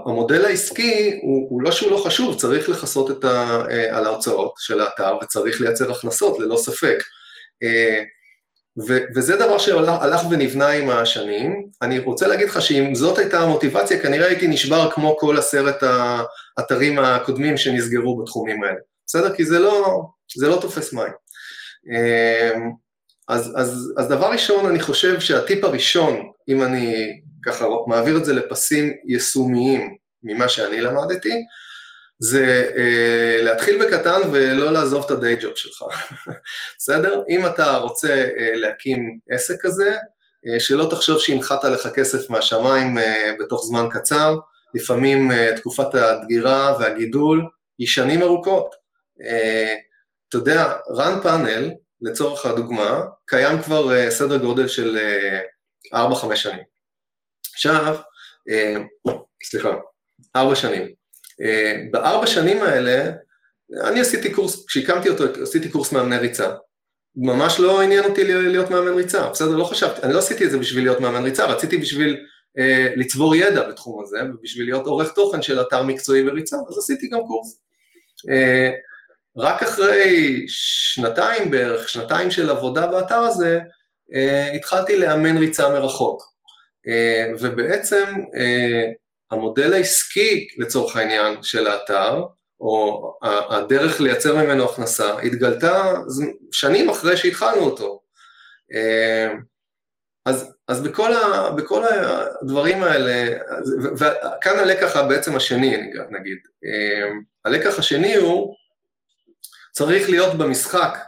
[0.06, 5.16] המודל העסקי הוא, הוא לא שהוא לא חשוב, צריך לכסות אה, על ההוצאות של האתר
[5.22, 6.98] וצריך לייצר הכנסות, ללא ספק.
[7.62, 8.02] אה,
[8.88, 11.66] ו, וזה דבר שהלך ונבנה עם השנים.
[11.82, 15.82] אני רוצה להגיד לך שאם זאת הייתה המוטיבציה, כנראה הייתי נשבר כמו כל עשרת
[16.58, 18.78] האתרים הקודמים שנסגרו בתחומים האלה.
[19.06, 19.34] בסדר?
[19.34, 20.02] כי זה לא,
[20.36, 21.12] זה לא תופס מים.
[23.28, 28.34] אז, אז, אז דבר ראשון, אני חושב שהטיפ הראשון, אם אני ככה מעביר את זה
[28.34, 31.44] לפסים יישומיים ממה שאני למדתי,
[32.18, 35.82] זה אה, להתחיל בקטן ולא לעזוב את הדיי ג'וב שלך,
[36.78, 37.22] בסדר?
[37.28, 39.96] אם אתה רוצה אה, להקים עסק כזה,
[40.46, 44.36] אה, שלא תחשוב שהנחת לך כסף מהשמיים אה, בתוך זמן קצר,
[44.74, 47.46] לפעמים אה, תקופת הדגירה והגידול
[47.78, 48.74] היא שנים ארוכות.
[49.22, 49.74] אה,
[50.28, 54.98] אתה יודע, run panel, לצורך הדוגמה, קיים כבר אה, סדר גודל של
[55.94, 56.75] אה, 4-5 שנים.
[57.56, 57.96] עכשיו,
[58.50, 58.76] אה,
[59.44, 59.70] סליחה,
[60.36, 60.88] ארבע שנים.
[61.42, 63.12] אה, בארבע שנים האלה,
[63.84, 66.54] אני עשיתי קורס, כשהקמתי אותו, עשיתי קורס מאמני ריצה.
[67.16, 69.56] ממש לא עניין אותי להיות מאמן ריצה, בסדר?
[69.56, 72.26] לא חשבתי, אני לא עשיתי את זה בשביל להיות מאמן ריצה, רציתי בשביל
[72.58, 77.08] אה, לצבור ידע בתחום הזה, ובשביל להיות עורך תוכן של אתר מקצועי בריצה, אז עשיתי
[77.08, 77.60] גם קורס.
[78.30, 78.70] אה,
[79.36, 83.60] רק אחרי שנתיים בערך, שנתיים של עבודה באתר הזה,
[84.14, 86.35] אה, התחלתי לאמן ריצה מרחוק.
[86.88, 88.04] אה, ובעצם
[88.36, 88.84] אה,
[89.30, 92.24] המודל העסקי לצורך העניין של האתר,
[92.60, 93.12] או
[93.50, 95.94] הדרך לייצר ממנו הכנסה, התגלתה
[96.52, 98.00] שנים אחרי שהתחלנו אותו.
[98.74, 99.32] אה,
[100.26, 103.38] אז, אז בכל, ה, בכל הדברים האלה,
[103.96, 105.76] וכאן הלקח בעצם השני
[106.10, 106.38] נגיד,
[107.44, 108.54] הלקח השני הוא
[109.72, 110.98] צריך להיות במשחק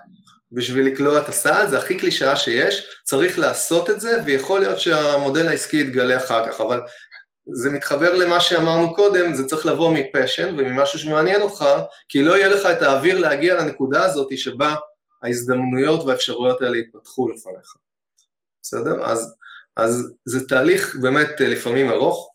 [0.53, 5.49] בשביל לקלוע את הסל, זה הכי קלישאה שיש, צריך לעשות את זה, ויכול להיות שהמודל
[5.49, 6.81] העסקי יתגלה אחר כך, אבל
[7.53, 11.65] זה מתחבר למה שאמרנו קודם, זה צריך לבוא מפשן וממשהו שמעניין אותך,
[12.09, 14.75] כי לא יהיה לך את האוויר להגיע לנקודה הזאת שבה
[15.23, 17.75] ההזדמנויות והאפשרויות האלה יתפתחו לפניך.
[18.63, 19.05] בסדר?
[19.05, 19.35] אז,
[19.77, 22.31] אז זה תהליך באמת אה, לפעמים ארוך,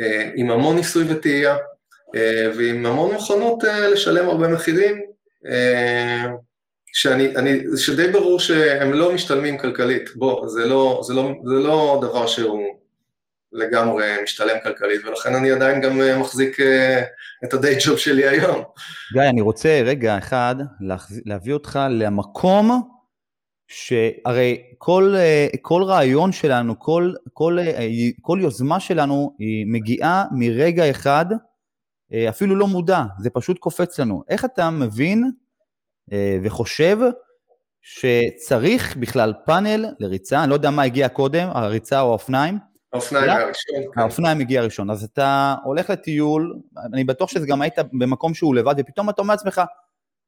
[0.00, 1.56] אה, עם המון ניסוי וטעייה,
[2.14, 5.08] אה, ועם המון מוכנות לשלם הרבה מחירים,
[7.00, 12.00] שאני, אני, שדי ברור שהם לא משתלמים כלכלית, בוא, זה לא, זה לא, זה לא
[12.02, 12.78] דבר שהוא
[13.52, 17.02] לגמרי משתלם כלכלית, ולכן אני עדיין גם אה, מחזיק אה,
[17.44, 18.62] את הדיי ג'וב שלי היום.
[19.12, 20.54] גיא, אני רוצה רגע אחד
[21.26, 22.82] להביא אותך למקום
[23.68, 27.58] שהרי כל, אה, כל רעיון שלנו, כל, כל,
[28.20, 31.26] כל יוזמה שלנו היא מגיעה מרגע אחד,
[32.28, 34.22] אפילו לא מודע, זה פשוט קופץ לנו.
[34.28, 35.30] איך אתה מבין
[36.42, 36.98] וחושב
[37.82, 42.58] שצריך בכלל פאנל לריצה, אני לא יודע מה הגיע קודם, הריצה או האופניים.
[42.92, 43.92] האופניים היה ראשון.
[43.94, 44.00] כן.
[44.00, 46.58] האופניים הגיע ראשון, אז אתה הולך לטיול,
[46.92, 49.62] אני בטוח שזה גם היית במקום שהוא לבד, ופתאום אתה אומר לעצמך,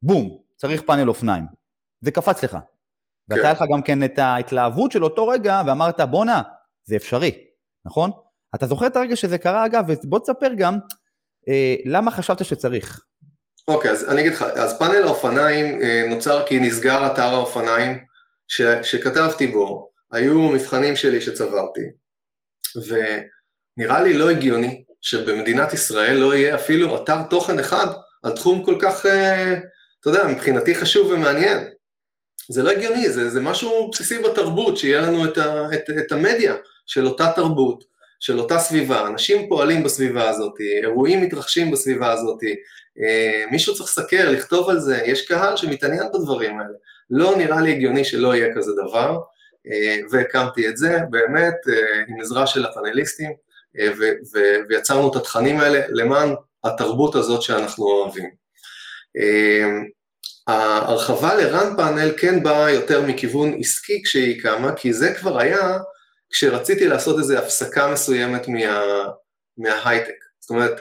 [0.02, 1.44] בום, צריך פאנל אופניים.
[2.00, 2.58] זה קפץ לך.
[3.28, 3.52] ואתה כן.
[3.52, 6.42] לך גם כן את ההתלהבות של אותו רגע, ואמרת, בואנה,
[6.84, 7.44] זה אפשרי,
[7.84, 8.10] נכון?
[8.54, 10.78] אתה זוכר את הרגע שזה קרה, אגב, ובוא תספר גם,
[11.48, 13.04] אה, למה חשבת שצריך?
[13.70, 17.98] אוקיי, אז אני אגיד לך, אז פאנל האופניים אה, נוצר כי נסגר אתר האופניים
[18.48, 21.80] ש, שכתבתי בו, היו מבחנים שלי שצברתי,
[22.87, 27.87] ונראה לי לא הגיוני שבמדינת ישראל לא יהיה אפילו אתר תוכן אחד
[28.22, 29.54] על תחום כל כך, אה,
[30.00, 31.68] אתה יודע, מבחינתי חשוב ומעניין.
[32.48, 36.54] זה לא הגיוני, זה, זה משהו בסיסי בתרבות, שיהיה לנו את, ה, את, את המדיה
[36.87, 37.85] של אותה תרבות,
[38.20, 40.52] של אותה סביבה, אנשים פועלים בסביבה הזאת,
[40.83, 42.38] אירועים מתרחשים בסביבה הזאת,
[43.50, 46.74] מישהו צריך לסקר, לכתוב על זה, יש קהל שמתעניין בדברים האלה.
[47.10, 49.18] לא נראה לי הגיוני שלא יהיה כזה דבר,
[49.66, 53.30] אה, והקמתי את זה באמת אה, עם עזרה של הפאנליסטים,
[54.68, 56.34] ויצרנו את התכנים האלה למען
[56.64, 58.30] התרבות הזאת שאנחנו אוהבים.
[60.46, 65.78] ההרחבה לרן פאנל כן באה יותר מכיוון עסקי כשהיא קמה, כי זה כבר היה
[66.30, 69.04] כשרציתי לעשות איזו הפסקה מסוימת מה,
[69.58, 70.14] מההייטק.
[70.40, 70.80] זאת אומרת,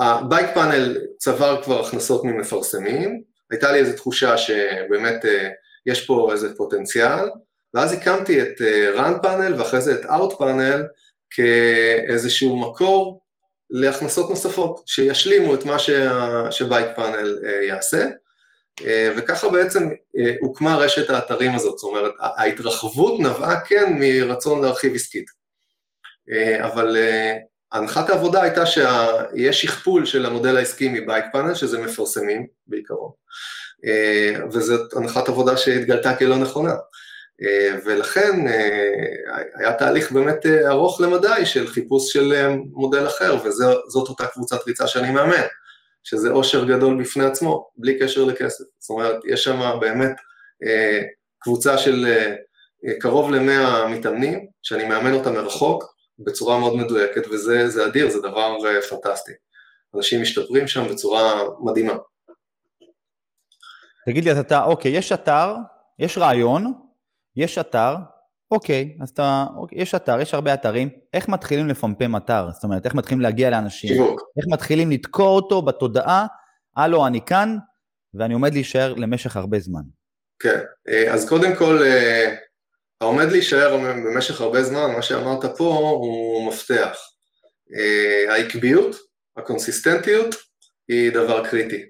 [0.00, 5.48] הבייק פאנל צבר כבר הכנסות ממפרסמים, הייתה לי איזו תחושה שבאמת אה,
[5.86, 7.30] יש פה איזה פוטנציאל,
[7.74, 10.82] ואז הקמתי את אה, run panel ואחרי זה את out panel
[11.30, 13.20] כאיזשהו מקור
[13.70, 15.76] להכנסות נוספות, שישלימו את מה
[16.50, 18.06] שבייק פאנל יעשה,
[18.86, 19.88] אה, וככה בעצם
[20.40, 25.40] הוקמה רשת האתרים הזאת, זאת אומרת, ההתרחבות נבעה כן מרצון להרחיב עסקית.
[26.60, 26.96] אבל
[27.72, 33.10] הנחת העבודה הייתה שיש שכפול של המודל העסקי מבייק פאנל, שזה מפרסמים בעיקרון,
[34.52, 36.72] וזאת הנחת עבודה שהתגלתה כלא נכונה.
[37.42, 42.32] אה, ולכן אה, היה תהליך באמת אה, ארוך למדי של חיפוש של
[42.72, 45.46] מודל אחר, וזאת אותה קבוצת ריצה שאני מאמן,
[46.04, 48.64] שזה עושר גדול בפני עצמו, בלי קשר לכסף.
[48.78, 50.12] זאת אומרת, יש שם באמת
[51.38, 52.24] קבוצה של
[53.00, 55.84] קרוב ל-100 מתאמנים, שאני מאמן אותם מרחוק,
[56.24, 58.56] בצורה מאוד מדויקת, וזה אדיר, זה דבר
[58.90, 59.32] פנטסטי.
[59.96, 61.94] אנשים משתפרים שם בצורה מדהימה.
[64.06, 65.54] תגיד לי, אז אתה, אוקיי, יש אתר,
[65.98, 66.74] יש רעיון,
[67.36, 67.94] יש אתר,
[68.50, 72.50] אוקיי, אז אתה, אוקיי, יש אתר, יש הרבה אתרים, איך מתחילים לפמפם אתר?
[72.52, 73.90] זאת אומרת, איך מתחילים להגיע לאנשים?
[73.90, 74.20] שיווק.
[74.36, 76.26] איך מתחילים לתקוע אותו בתודעה,
[76.76, 77.56] הלו, אני כאן,
[78.14, 79.82] ואני עומד להישאר למשך הרבה זמן.
[80.38, 82.34] כן, אה, אז קודם כל, אה,
[83.00, 85.64] העומד להישאר במשך הרבה זמן, מה שאמרת פה
[86.00, 86.98] הוא מפתח.
[87.74, 88.96] אה, העקביות,
[89.36, 90.34] הקונסיסטנטיות,
[90.88, 91.84] היא דבר קריטי.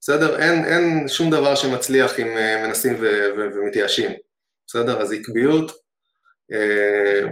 [0.00, 0.38] בסדר?
[0.38, 2.34] אין, אין שום דבר שמצליח אם
[2.66, 2.96] מנסים
[3.36, 4.10] ומתייאשים.
[4.66, 5.02] בסדר?
[5.02, 5.72] אז עקביות
[6.52, 7.28] אה,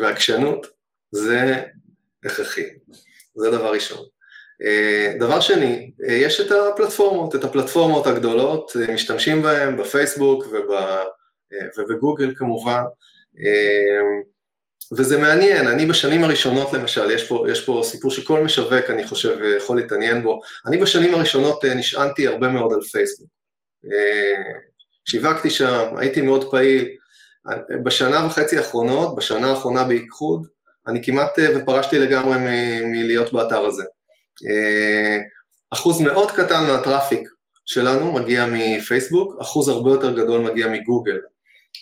[0.00, 0.66] ועקשנות
[1.10, 1.62] זה
[2.24, 2.64] הכרחי,
[3.34, 4.06] זה דבר ראשון.
[4.64, 10.72] אה, דבר שני, אה, יש את הפלטפורמות, את הפלטפורמות הגדולות, אה, משתמשים בהן בפייסבוק וב,
[10.72, 11.04] אה,
[11.78, 12.82] ובגוגל כמובן,
[13.40, 14.20] אה,
[14.96, 19.38] וזה מעניין, אני בשנים הראשונות למשל, יש פה, יש פה סיפור שכל משווק אני חושב
[19.56, 23.28] יכול להתעניין בו, אני בשנים הראשונות אה, נשענתי הרבה מאוד על פייסבוק.
[23.84, 24.52] אה,
[25.04, 26.88] שיווקתי שם, הייתי מאוד פעיל.
[27.84, 30.46] בשנה וחצי האחרונות, בשנה האחרונה בייחוד,
[30.86, 32.36] אני כמעט אה, ופרשתי לגמרי
[32.84, 33.84] מלהיות באתר הזה.
[34.50, 35.18] אה,
[35.70, 37.28] אחוז מאוד קטן מהטראפיק
[37.66, 41.18] שלנו מגיע מפייסבוק, אחוז הרבה יותר גדול מגיע מגוגל.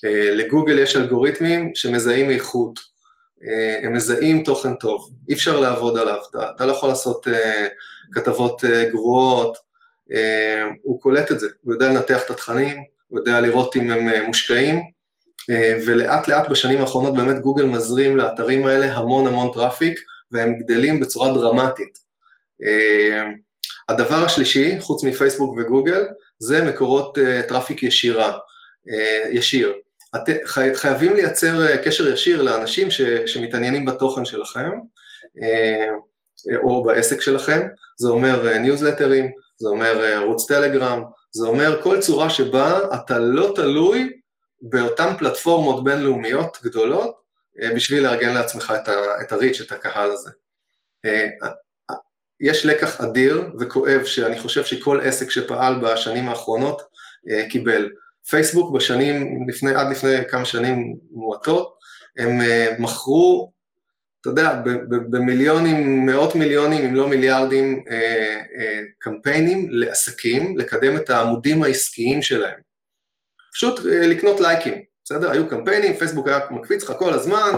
[0.04, 2.96] אה, לגוגל יש אלגוריתמים שמזהים איכות,
[3.82, 7.26] הם מזהים תוכן טוב, אי אפשר לעבוד עליו, אתה, אתה לא יכול לעשות
[8.12, 9.56] כתבות גרועות,
[10.82, 12.76] הוא קולט את זה, הוא יודע לנתח את התכנים,
[13.08, 14.82] הוא יודע לראות אם הם אה, מושקעים,
[15.50, 20.00] אה, ולאט לאט בשנים האחרונות באמת גוגל מזרים לאתרים האלה המון המון traffic,
[20.32, 21.98] והם גדלים בצורה דרמטית.
[22.64, 23.24] אה,
[23.88, 26.04] הדבר השלישי, חוץ מפייסבוק וגוגל,
[26.38, 27.18] זה מקורות
[27.48, 28.38] traffic ישירה,
[29.30, 29.72] ישיר.
[30.16, 30.28] את,
[30.74, 34.70] חייבים לייצר קשר ישיר לאנשים ש, שמתעניינים בתוכן שלכם,
[36.62, 42.78] או בעסק שלכם, זה אומר ניוזלטרים, זה אומר ערוץ טלגרם, זה אומר כל צורה שבה
[42.94, 44.20] אתה לא תלוי
[44.62, 47.16] באותן פלטפורמות בינלאומיות גדולות
[47.62, 48.74] אה, בשביל לארגן לעצמך
[49.22, 50.30] את ה-reach, את הקהל הזה.
[51.04, 51.28] אה,
[52.40, 56.82] יש לקח אדיר וכואב שאני חושב שכל עסק שפעל בשנים האחרונות
[57.30, 57.90] אה, קיבל.
[58.30, 61.76] פייסבוק בשנים, לפני, עד לפני כמה שנים מועטות,
[62.18, 62.40] הם
[62.78, 63.56] מכרו
[64.26, 64.62] אתה יודע,
[65.10, 72.60] במיליונים, מאות מיליונים, אם לא מיליארדים, אה, אה, קמפיינים לעסקים, לקדם את העמודים העסקיים שלהם.
[73.52, 75.30] פשוט אה, לקנות לייקים, בסדר?
[75.30, 77.50] היו קמפיינים, פייסבוק היה מקפיץ לך כל הזמן,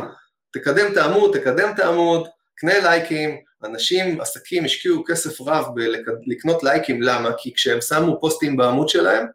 [0.53, 7.03] תקדם את העמוד, תקדם את העמוד, קנה לייקים, אנשים, עסקים השקיעו כסף רב בלקנות לייקים,
[7.03, 7.31] למה?
[7.39, 9.27] כי כשהם שמו פוסטים בעמוד שלהם,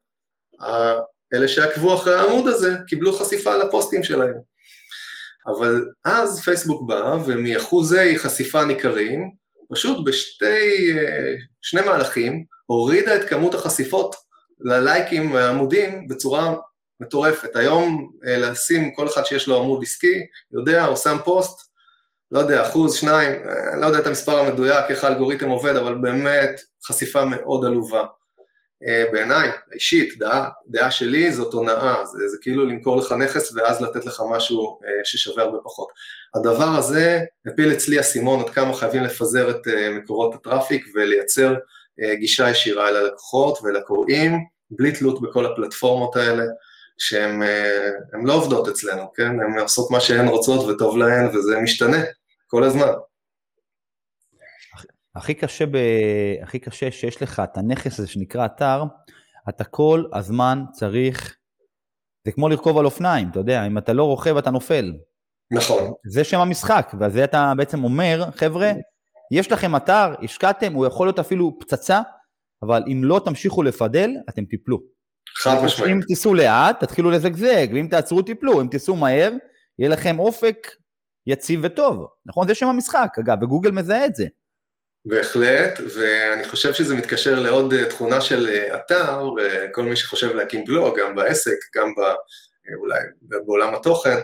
[1.34, 4.36] אלה שעקבו אחרי העמוד הזה קיבלו חשיפה לפוסטים שלהם.
[5.48, 9.32] אבל אז פייסבוק בא ומאחוזי חשיפה ניכרים,
[9.72, 14.16] פשוט בשתי, אה, שני מהלכים, הורידה את כמות החשיפות
[14.60, 16.56] ללייקים והעמודים בצורה
[17.00, 17.56] מטורפת.
[17.56, 21.74] היום אה, לשים כל אחד שיש לו עמוד עסקי, יודע, הוא שם פוסט,
[22.32, 26.62] לא יודע, אחוז, שניים, אה, לא יודע את המספר המדויק, איך האלגוריתם עובד, אבל באמת
[26.88, 28.04] חשיפה מאוד עלובה.
[28.88, 33.82] אה, בעיניי, אישית, דעה, דעה שלי זאת הונאה, זה, זה כאילו למכור לך נכס ואז
[33.82, 35.88] לתת לך משהו אה, ששווה הרבה פחות.
[36.36, 41.56] הדבר הזה הפיל אצלי אסימון עד כמה חייבים לפזר את אה, מקורות הטראפיק ולייצר
[42.14, 44.40] גישה ישירה אל הלקוחות ולקוראים,
[44.72, 46.44] בלי תלות בכל הפלטפורמות האלה,
[46.98, 47.42] שהן
[48.24, 49.40] לא עובדות אצלנו, כן?
[49.40, 51.98] הן עושות מה שהן רוצות וטוב להן וזה משתנה
[52.48, 52.88] כל הזמן.
[55.16, 55.78] הכי קשה, ב...
[56.44, 58.84] הכי קשה שיש לך את הנכס הזה שנקרא אתר,
[59.50, 61.38] אתה כל הזמן צריך,
[62.26, 64.94] זה כמו לרכוב על אופניים, אתה יודע, אם אתה לא רוכב אתה נופל.
[65.52, 65.94] נכון.
[66.08, 68.72] זה שם המשחק, ועל זה אתה בעצם אומר, חבר'ה,
[69.32, 72.02] יש לכם אתר, השקעתם, הוא יכול להיות אפילו פצצה,
[72.64, 74.80] אבל אם לא תמשיכו לפדל, אתם תיפלו.
[75.44, 75.92] חד משמעית.
[75.92, 79.32] אם תיסעו לאט, תתחילו לזגזג, ואם תעצרו, תיפלו, אם תיסעו מהר,
[79.80, 80.68] יהיה לכם אופק
[81.28, 82.08] יציב וטוב.
[82.26, 82.48] נכון?
[82.48, 84.28] זה שם המשחק, אגב, וגוגל מזהה את זה.
[85.06, 90.66] בהחלט, ואני חושב שזה מתקשר לעוד אה, תכונה של אה, אתר, וכל מי שחושב להקים
[90.66, 94.18] בלוג, גם בעסק, גם ב, אה, אולי בעולם התוכן.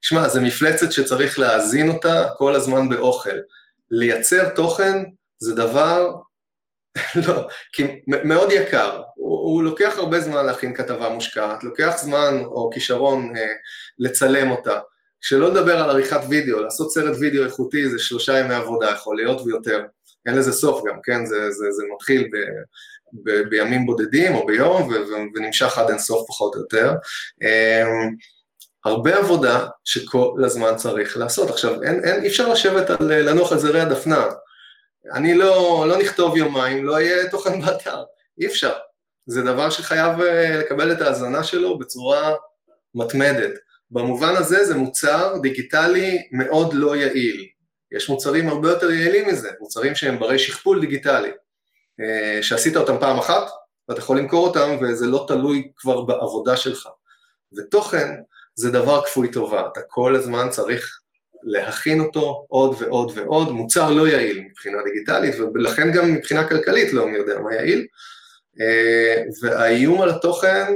[0.00, 3.38] שמע, זו מפלצת שצריך להאזין אותה כל הזמן באוכל.
[3.90, 5.04] לייצר תוכן
[5.38, 6.14] זה דבר,
[7.26, 12.70] לא, כי מאוד יקר, הוא, הוא לוקח הרבה זמן להכין כתבה מושקעת, לוקח זמן או
[12.74, 13.52] כישרון אה,
[13.98, 14.80] לצלם אותה.
[15.20, 19.40] שלא לדבר על עריכת וידאו, לעשות סרט וידאו איכותי זה שלושה ימי עבודה, יכול להיות
[19.40, 19.84] ויותר.
[20.26, 21.26] אין לזה סוף גם, כן?
[21.26, 22.36] זה, זה, זה מתחיל ב,
[23.24, 26.92] ב, בימים בודדים או ביום ו, ו, ונמשך עד אינסוף פחות או יותר.
[27.42, 28.14] אמ,
[28.84, 31.50] הרבה עבודה שכל הזמן צריך לעשות.
[31.50, 34.26] עכשיו, אין, אין, אי אפשר לשבת על, לנוח על זרי הדפנה.
[35.12, 38.02] אני לא, לא נכתוב יומיים, לא יהיה תוכן באתר,
[38.40, 38.72] אי אפשר.
[39.26, 42.34] זה דבר שחייב אה, לקבל את ההאזנה שלו בצורה
[42.94, 43.52] מתמדת.
[43.90, 47.46] במובן הזה זה מוצר דיגיטלי מאוד לא יעיל.
[47.96, 51.30] יש מוצרים הרבה יותר יעילים מזה, מוצרים שהם ברי שכפול דיגיטלי,
[52.00, 53.50] אה, שעשית אותם פעם אחת,
[53.88, 56.88] ואתה יכול למכור אותם וזה לא תלוי כבר בעבודה שלך.
[57.56, 58.08] ותוכן
[58.54, 61.00] זה דבר כפוי טובה, אתה כל הזמן צריך
[61.42, 67.06] להכין אותו עוד ועוד ועוד, מוצר לא יעיל מבחינה דיגיטלית, ולכן גם מבחינה כלכלית לא
[67.08, 67.86] מי יודע מה יעיל,
[68.60, 70.74] אה, והאיום על התוכן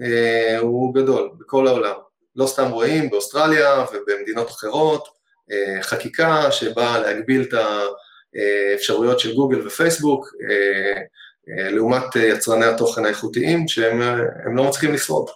[0.00, 1.94] אה, הוא גדול בכל העולם.
[2.36, 5.08] לא סתם רואים באוסטרליה ובמדינות אחרות,
[5.80, 7.54] חקיקה שבאה להגביל את
[8.74, 10.26] האפשרויות של גוגל ופייסבוק,
[11.48, 14.00] לעומת יצרני התוכן האיכותיים שהם
[14.56, 15.26] לא מצליחים לשרוד.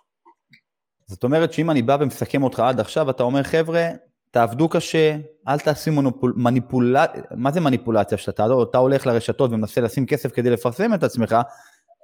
[1.07, 3.89] זאת אומרת שאם אני בא ומסכם אותך עד עכשיו, אתה אומר, חבר'ה,
[4.31, 5.17] תעבדו קשה,
[5.49, 6.33] אל תעשו מניפול...
[6.37, 8.19] מניפולציה, מה זה מניפולציה?
[8.19, 11.37] שאתה אתה הולך לרשתות ומנסה לשים כסף כדי לפרסם את עצמך,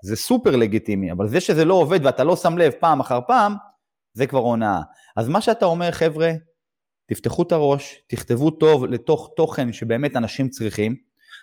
[0.04, 3.54] זה סופר לגיטימי, אבל זה שזה לא עובד ואתה לא שם לב פעם אחר פעם,
[4.12, 4.80] זה כבר הונאה.
[5.16, 6.30] אז מה שאתה אומר, חבר'ה,
[7.06, 10.96] תפתחו את הראש, תכתבו טוב לתוך תוכן שבאמת אנשים צריכים.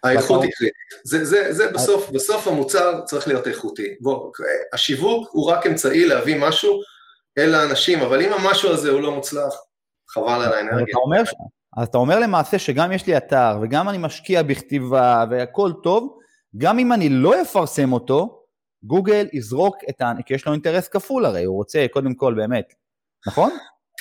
[0.03, 0.73] האיכות היא קריטית.
[1.03, 3.95] זה, זה, זה בסוף, בסוף המוצר צריך להיות איכותי.
[4.01, 4.31] בוא,
[4.73, 6.79] השיווק הוא רק אמצעי להביא משהו
[7.37, 9.53] אל האנשים, אבל אם המשהו הזה הוא לא מוצלח,
[10.09, 10.85] חבל על האנרגיה.
[10.89, 11.21] אתה אומר,
[11.77, 16.17] אז אתה אומר למעשה שגם יש לי אתר, וגם אני משקיע בכתיבה, והכל טוב,
[16.57, 18.43] גם אם אני לא אפרסם אותו,
[18.83, 20.11] גוגל יזרוק את ה...
[20.25, 22.73] כי יש לו אינטרס כפול הרי, הוא רוצה קודם כל באמת,
[23.27, 23.51] נכון?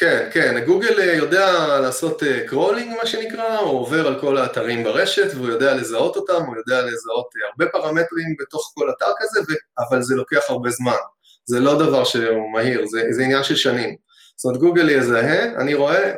[0.02, 4.84] כן, כן, גוגל אה, יודע לעשות crawling אה, מה שנקרא, הוא עובר על כל האתרים
[4.84, 9.40] ברשת והוא יודע לזהות אותם, הוא יודע לזהות אה, הרבה פרמטרים בתוך כל אתר כזה,
[9.40, 9.54] ו...
[9.78, 10.96] אבל זה לוקח הרבה זמן.
[11.44, 13.96] זה לא דבר שהוא מהיר, זה, זה עניין של שנים.
[14.36, 16.12] זאת אומרת, גוגל יזהה, אני רואה,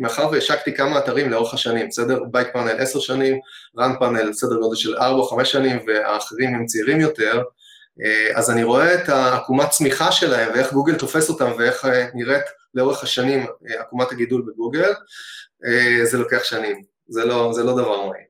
[0.00, 2.20] מאחר והשקתי כמה אתרים לאורך השנים, בסדר?
[2.30, 3.38] Bike Panel עשר שנים,
[3.78, 7.42] Run Panel סדר גודל של ארבע או חמש שנים, והאחרים הם צעירים יותר,
[8.34, 13.02] אז אני רואה את העקומת צמיחה שלהם, ואיך גוגל תופס אותם, ואיך אה, נראית לאורך
[13.02, 14.92] השנים אה, עקומת הגידול בגוגל,
[16.04, 18.24] זה לוקח שנים, זה לא, זה לא דבר מהיר.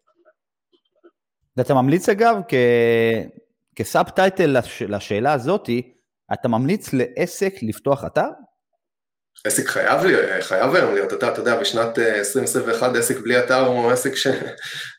[1.57, 2.55] ואתה ממליץ אגב, כ...
[3.77, 4.83] כסאב טייטל לש...
[4.83, 5.93] לשאלה הזאתי,
[6.33, 8.29] אתה ממליץ לעסק לפתוח אתר?
[9.45, 13.67] עסק חייב, לי, חייב היום להיות אתר, אתה יודע, בשנת 2021 אה, עסק בלי אתר
[13.67, 14.39] הוא עסק שאתה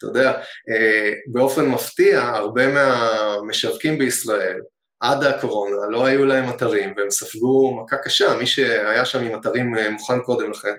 [0.07, 0.31] יודע,
[0.69, 4.59] אה, באופן מפתיע, הרבה מהמשווקים בישראל,
[4.99, 9.77] עד הקורונה, לא היו להם אתרים, והם ספגו מכה קשה, מי שהיה שם עם אתרים
[9.77, 10.73] אה, מוכן קודם לכן,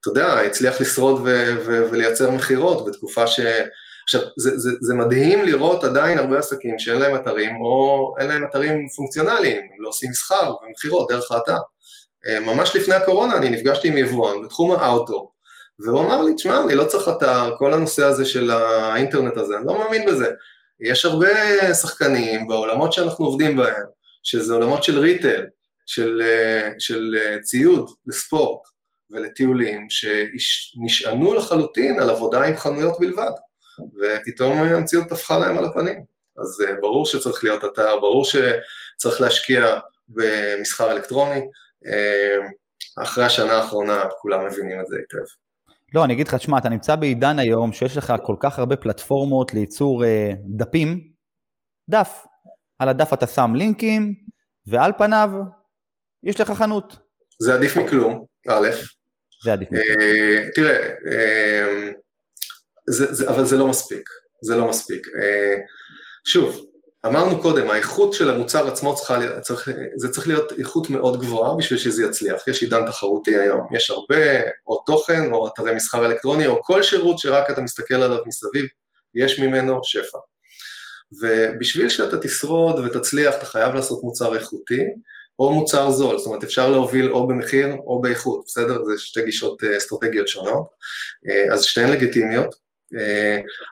[0.00, 3.40] אתה יודע, הצליח לשרוד ו- ו- ולייצר מכירות בתקופה ש...
[4.04, 8.44] עכשיו, זה, זה, זה מדהים לראות עדיין הרבה עסקים שאין להם אתרים, או אין להם
[8.44, 11.58] אתרים פונקציונליים, הם לא עושים מסחר ומכירות דרך האתר.
[12.26, 15.30] אה, ממש לפני הקורונה אני נפגשתי עם יבואן בתחום האוטו,
[15.78, 19.66] והוא אמר לי, תשמע, אני לא צריך אתר, כל הנושא הזה של האינטרנט הזה, אני
[19.66, 20.30] לא מאמין בזה.
[20.80, 23.84] יש הרבה שחקנים בעולמות שאנחנו עובדים בהם,
[24.22, 25.46] שזה עולמות של ריטל,
[25.86, 28.60] של, אה, של אה, ציוד לספורט
[29.10, 33.30] ולטיולים, שנשענו לחלוטין על עבודה עם חנויות בלבד.
[34.00, 36.04] ופתאום המציאות טפחה להם על הפנים.
[36.38, 39.78] אז ברור שצריך להיות אתר, ברור שצריך להשקיע
[40.08, 41.40] במסחר אלקטרוני.
[41.86, 42.36] אה,
[43.02, 45.24] אחרי השנה האחרונה כולם מבינים את זה היטב.
[45.94, 49.54] לא, אני אגיד לך, תשמע, אתה נמצא בעידן היום שיש לך כל כך הרבה פלטפורמות
[49.54, 51.10] לייצור אה, דפים,
[51.88, 52.26] דף.
[52.78, 54.14] על הדף אתה שם לינקים,
[54.66, 55.30] ועל פניו
[56.22, 56.96] יש לך חנות.
[57.38, 58.68] זה עדיף מכלום, א',
[59.44, 59.86] זה עדיף מכלום.
[60.54, 60.94] תראה,
[62.90, 64.08] זה, זה, אבל זה לא מספיק,
[64.42, 65.06] זה לא מספיק.
[65.22, 65.56] אה,
[66.24, 66.69] שוב,
[67.06, 71.78] אמרנו קודם, האיכות של המוצר עצמו צריכה, צריך, זה צריך להיות איכות מאוד גבוהה בשביל
[71.78, 72.48] שזה יצליח.
[72.48, 77.18] יש עידן תחרותי היום, יש הרבה, או תוכן, או אתרי מסחר אלקטרוני, או כל שירות
[77.18, 78.66] שרק אתה מסתכל עליו מסביב,
[79.14, 80.18] יש ממנו שפע.
[81.22, 84.82] ובשביל שאתה תשרוד ותצליח, אתה חייב לעשות מוצר איכותי,
[85.38, 88.84] או מוצר זול, זאת אומרת אפשר להוביל או במחיר או באיכות, בסדר?
[88.84, 90.66] זה שתי גישות אה, אסטרטגיות שונות,
[91.28, 92.54] אה, אז שתיהן לגיטימיות,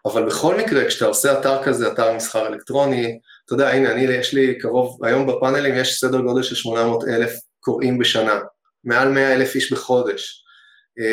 [0.07, 4.35] אבל בכל מקרה כשאתה עושה אתר כזה, אתר מסחר אלקטרוני, אתה יודע, הנה, אני, יש
[4.35, 8.41] לי קרוב, היום בפאנלים יש סדר גודל של 800 אלף קוראים בשנה,
[8.85, 10.45] מעל 100 אלף איש בחודש.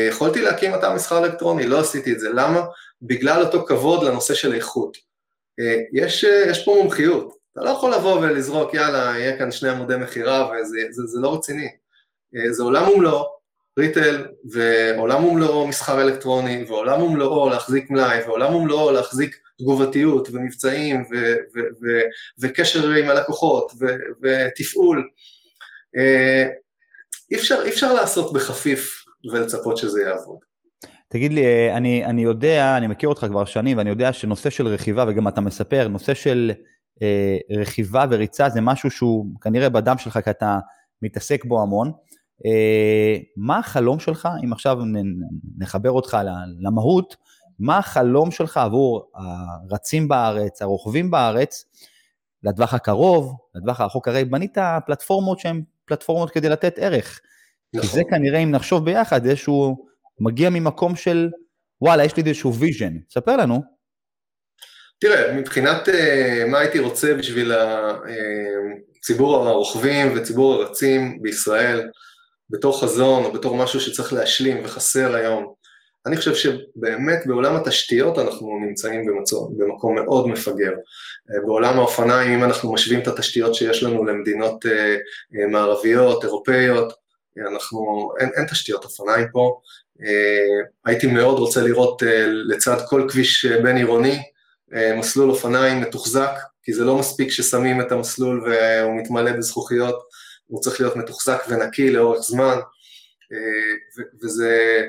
[0.09, 2.61] יכולתי להקים אתר מסחר אלקטרוני, לא עשיתי את זה, למה?
[3.01, 4.97] בגלל אותו כבוד לנושא של איכות.
[5.93, 10.49] יש, יש פה מומחיות, אתה לא יכול לבוא ולזרוק, יאללה, יהיה כאן שני עמודי מכירה
[10.51, 11.67] וזה זה, זה לא רציני.
[12.35, 13.25] אה, זה עולם ומלואו,
[13.79, 21.35] ריטל, ועולם ומלואו מסחר אלקטרוני, ועולם ומלואו להחזיק מלאי, ועולם ומלואו להחזיק תגובתיות ומבצעים ו-
[21.55, 22.05] ו- ו-
[22.39, 23.71] וקשר עם הלקוחות
[24.21, 25.09] ותפעול.
[25.97, 26.47] אה,
[27.31, 30.37] אי אפשר, אי אפשר לעשות בחפיף ולצפות שזה יעבוד.
[31.07, 34.67] תגיד לי, אה, אני, אני יודע, אני מכיר אותך כבר שנים, ואני יודע שנושא של
[34.67, 36.51] רכיבה, וגם אתה מספר, נושא של
[37.01, 40.59] אה, רכיבה וריצה זה משהו שהוא כנראה בדם שלך, כי אתה
[41.01, 41.91] מתעסק בו המון.
[42.45, 44.77] אה, מה החלום שלך, אם עכשיו
[45.57, 46.17] נחבר אותך
[46.59, 47.15] למהות,
[47.59, 51.65] מה החלום שלך עבור הרצים בארץ, הרוכבים בארץ,
[52.43, 57.21] לטווח הקרוב, לטווח הרחוק, הרי בנית פלטפורמות שהן פלטפורמות כדי לתת ערך.
[57.73, 57.89] נכון.
[57.89, 59.85] כי זה כנראה, אם נחשוב ביחד, איזשהו,
[60.19, 61.29] מגיע ממקום של,
[61.81, 62.93] וואלה, יש לי איזשהו vision.
[63.09, 63.61] ספר לנו.
[64.99, 65.91] תראה, מבחינת uh,
[66.47, 67.51] מה הייתי רוצה בשביל
[68.99, 71.89] הציבור אה, הרוכבים וציבור הרצים בישראל,
[72.49, 75.53] בתור חזון או בתור משהו שצריך להשלים וחסר היום,
[76.05, 80.71] אני חושב שבאמת בעולם התשתיות אנחנו נמצאים במצוא, במקום מאוד מפגר.
[80.71, 86.93] Uh, בעולם האופניים, אם אנחנו משווים את התשתיות שיש לנו למדינות uh, uh, מערביות, אירופאיות,
[87.47, 89.59] אנחנו, אין, אין תשתיות אופניים פה.
[90.85, 94.21] הייתי מאוד רוצה לראות לצד כל כביש בין עירוני,
[94.73, 96.31] אה, מסלול אופניים מתוחזק,
[96.63, 99.95] כי זה לא מספיק ששמים את המסלול והוא מתמלא בזכוכיות,
[100.47, 102.55] הוא צריך להיות מתוחזק ונקי לאורך זמן,
[103.33, 104.85] אה, וזה,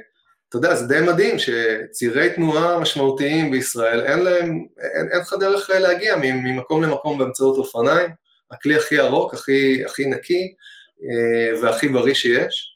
[0.48, 5.70] אתה יודע, זה די מדהים שצירי תנועה משמעותיים בישראל, אין להם, אין, אין לך דרך
[5.70, 8.10] להגיע ממקום למקום באמצעות אופניים,
[8.50, 10.54] הכלי הכי ארוך, הכי, הכי נקי
[11.02, 12.72] אה, והכי בריא שיש.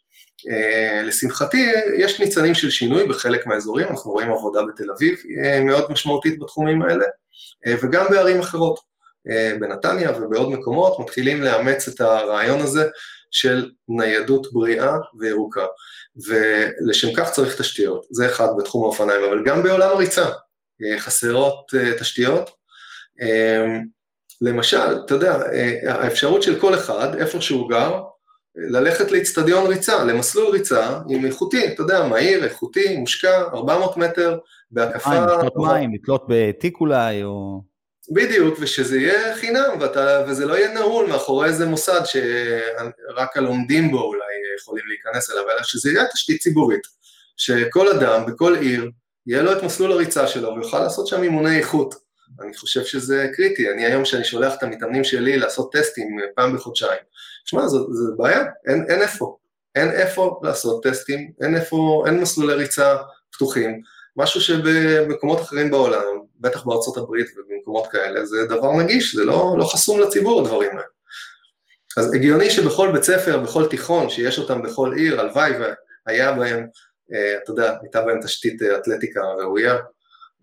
[1.04, 5.22] לשמחתי, יש ניצנים של שינוי בחלק מהאזורים, אנחנו רואים עבודה בתל אביב
[5.64, 7.04] מאוד משמעותית בתחומים האלה,
[7.82, 8.80] וגם בערים אחרות,
[9.60, 12.88] בנתניה ובעוד מקומות, מתחילים לאמץ את הרעיון הזה
[13.30, 15.66] של ניידות בריאה וירוקה,
[16.26, 22.00] ולשם כך צריך תשתיות, זה אחד בתחום האופניים, אבל גם בעולם הריצה, uh, חסרות uh,
[22.00, 22.50] תשתיות.
[24.40, 25.38] למשל, אתה יודע,
[25.86, 28.02] האפשרות של כל אחד, איפה שהוא גר,
[28.56, 34.38] ללכת לאיצטדיון ריצה, למסלול ריצה עם איכותי, אתה יודע, מהיר, איכותי, מושקע, 400 מטר,
[34.70, 35.10] בהקפה...
[35.10, 37.60] מים, לתלות מים, לתלות בתיק אולי, או...
[38.10, 44.02] בדיוק, ושזה יהיה חינם, ואתה, וזה לא יהיה נעול מאחורי איזה מוסד שרק הלומדים בו
[44.02, 44.24] אולי
[44.60, 46.82] יכולים להיכנס אליו, אלא שזה יהיה תשתית ציבורית,
[47.36, 48.90] שכל אדם בכל עיר,
[49.26, 51.94] יהיה לו את מסלול הריצה שלו ויוכל לעשות שם אימוני איכות.
[52.40, 57.00] אני חושב שזה קריטי, אני היום כשאני שולח את המתאמנים שלי לעשות טסטים פעם בחודשיים,
[57.44, 59.36] שמע, זו, זו בעיה, אין, אין איפה,
[59.74, 62.96] אין איפה לעשות טסטים, אין איפה, אין מסלולי ריצה
[63.32, 63.80] פתוחים,
[64.16, 67.26] משהו שבמקומות אחרים בעולם, בטח בארצות הברית
[67.70, 70.82] ובמקומות כאלה, זה דבר נגיש, זה לא, לא חסום לציבור הדברים האלה.
[71.96, 75.52] אז הגיוני שבכל בית ספר, בכל תיכון, שיש אותם בכל עיר, הלוואי
[76.06, 76.66] והיה בהם,
[77.14, 79.74] אה, אתה יודע, הייתה בהם תשתית אה, אתלטיקה ראויה,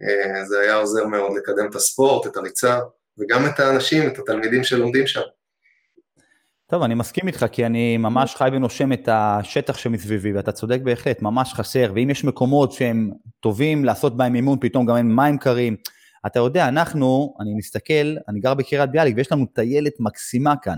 [0.01, 2.79] אה, זה היה עוזר מאוד לקדם את הספורט, את הריצה,
[3.19, 5.21] וגם את האנשים, את התלמידים שלומדים שם.
[6.69, 11.21] טוב, אני מסכים איתך, כי אני ממש חי ונושם את השטח שמסביבי, ואתה צודק בהחלט,
[11.21, 15.75] ממש חסר, ואם יש מקומות שהם טובים לעשות בהם אימון, פתאום גם אין מים קרים.
[16.27, 20.77] אתה יודע, אנחנו, אני מסתכל, אני גר בקריית ביאליק, ויש לנו טיילת מקסימה כאן,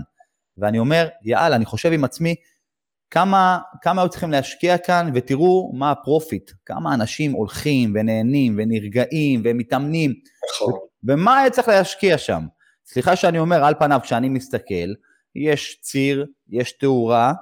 [0.58, 2.34] ואני אומר, יאללה, אני חושב עם עצמי,
[3.10, 9.42] כמה, כמה היו צריכים להשקיע כאן, ותראו מה ה profit, כמה אנשים הולכים ונהנים ונרגעים
[9.44, 10.14] ומתאמנים,
[10.54, 10.72] נכון.
[11.04, 12.46] ומה היה צריך להשקיע שם.
[12.86, 14.94] סליחה שאני אומר, על פניו, כשאני מסתכל,
[15.34, 17.32] יש ציר, יש תאורה,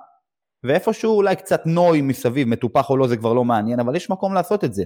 [0.64, 4.34] ואיפשהו אולי קצת נוי מסביב, מטופח או לא, זה כבר לא מעניין, אבל יש מקום
[4.34, 4.84] לעשות את זה.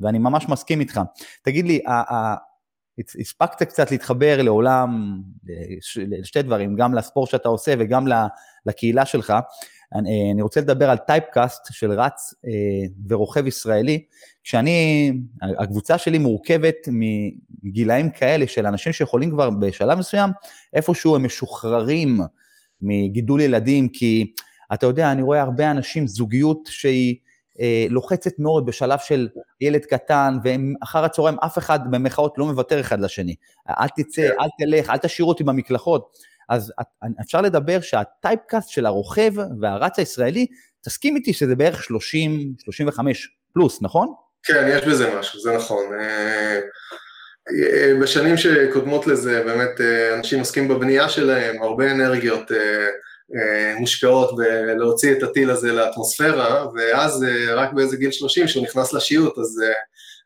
[0.00, 1.00] ואני ממש מסכים איתך.
[1.42, 1.80] תגיד לי,
[3.20, 5.20] הספקת קצת להתחבר לעולם,
[5.96, 8.06] לשתי דברים, גם לספורט שאתה עושה וגם
[8.66, 9.34] לקהילה שלך.
[9.94, 12.50] אני, רוצה לדבר על טייפקאסט של רץ אה,
[13.08, 14.04] ורוכב ישראלי,
[14.44, 15.12] כשאני,
[15.58, 16.88] הקבוצה שלי מורכבת
[17.62, 20.30] מגילאים כאלה של אנשים שיכולים כבר בשלב מסוים,
[20.72, 22.20] איפשהו הם משוחררים
[22.82, 24.32] מגידול ילדים, כי
[24.74, 27.16] אתה יודע, אני רואה הרבה אנשים, זוגיות שהיא
[27.90, 29.28] לוחצת מאוד בשלב של
[29.60, 33.34] ילד קטן, ואחר הצהריים אף אחד במחאות לא מוותר אחד לשני.
[33.68, 34.34] אל תצא, כן.
[34.40, 36.12] אל תלך, אל תשאיר אותי במקלחות.
[36.48, 36.72] אז
[37.20, 40.46] אפשר לדבר שהטייפקאסט של הרוכב והרץ הישראלי,
[40.80, 44.14] תסכים איתי שזה בערך 30, 35 פלוס, נכון?
[44.42, 45.84] כן, יש בזה משהו, זה נכון.
[46.00, 46.60] אה,
[47.48, 49.80] אה, בשנים שקודמות לזה, באמת
[50.14, 52.50] אנשים עוסקים בבנייה שלהם, הרבה אנרגיות
[53.78, 57.24] מושקעות בלהוציא את הטיל הזה לאטמוספירה, ואז
[57.54, 59.62] רק באיזה גיל 30, שהוא נכנס לשיעוט, אז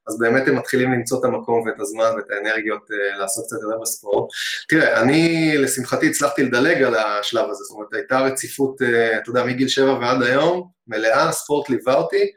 [0.09, 2.82] אז באמת הם מתחילים למצוא את המקום ואת הזמן ואת האנרגיות
[3.18, 4.30] לעשות קצת יותר בספורט.
[4.68, 8.82] תראה, אני לשמחתי הצלחתי לדלג על השלב הזה, זאת אומרת הייתה רציפות,
[9.22, 12.30] אתה יודע, מגיל שבע ועד היום, מלאה, הספורט ליווה אותי.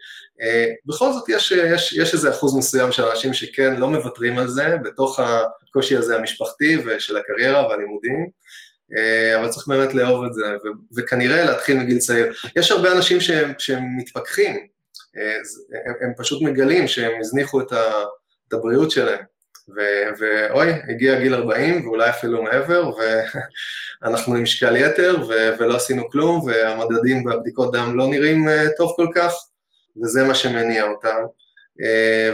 [0.86, 4.76] בכל זאת יש, יש, יש איזה אחוז מסוים של אנשים שכן לא מוותרים על זה,
[4.84, 8.30] בתוך הקושי הזה המשפחתי ושל הקריירה והלימודים.
[8.92, 12.34] Uh, אבל צריך באמת לאהוב את זה, ו- וכנראה להתחיל מגיל צעיר.
[12.56, 14.68] יש הרבה אנשים שהם, שהם מתפכחים,
[15.16, 17.84] הם, הם פשוט מגלים שהם הזניחו את, ה,
[18.48, 19.24] את הבריאות שלהם.
[20.20, 22.92] ואוי, הגיע גיל 40 ואולי אפילו מעבר,
[24.02, 28.94] ואנחנו עם משקל יתר ו- ולא עשינו כלום, והמדדים והבדיקות דם לא נראים uh, טוב
[28.96, 29.34] כל כך,
[30.04, 31.18] וזה מה שמניע אותם.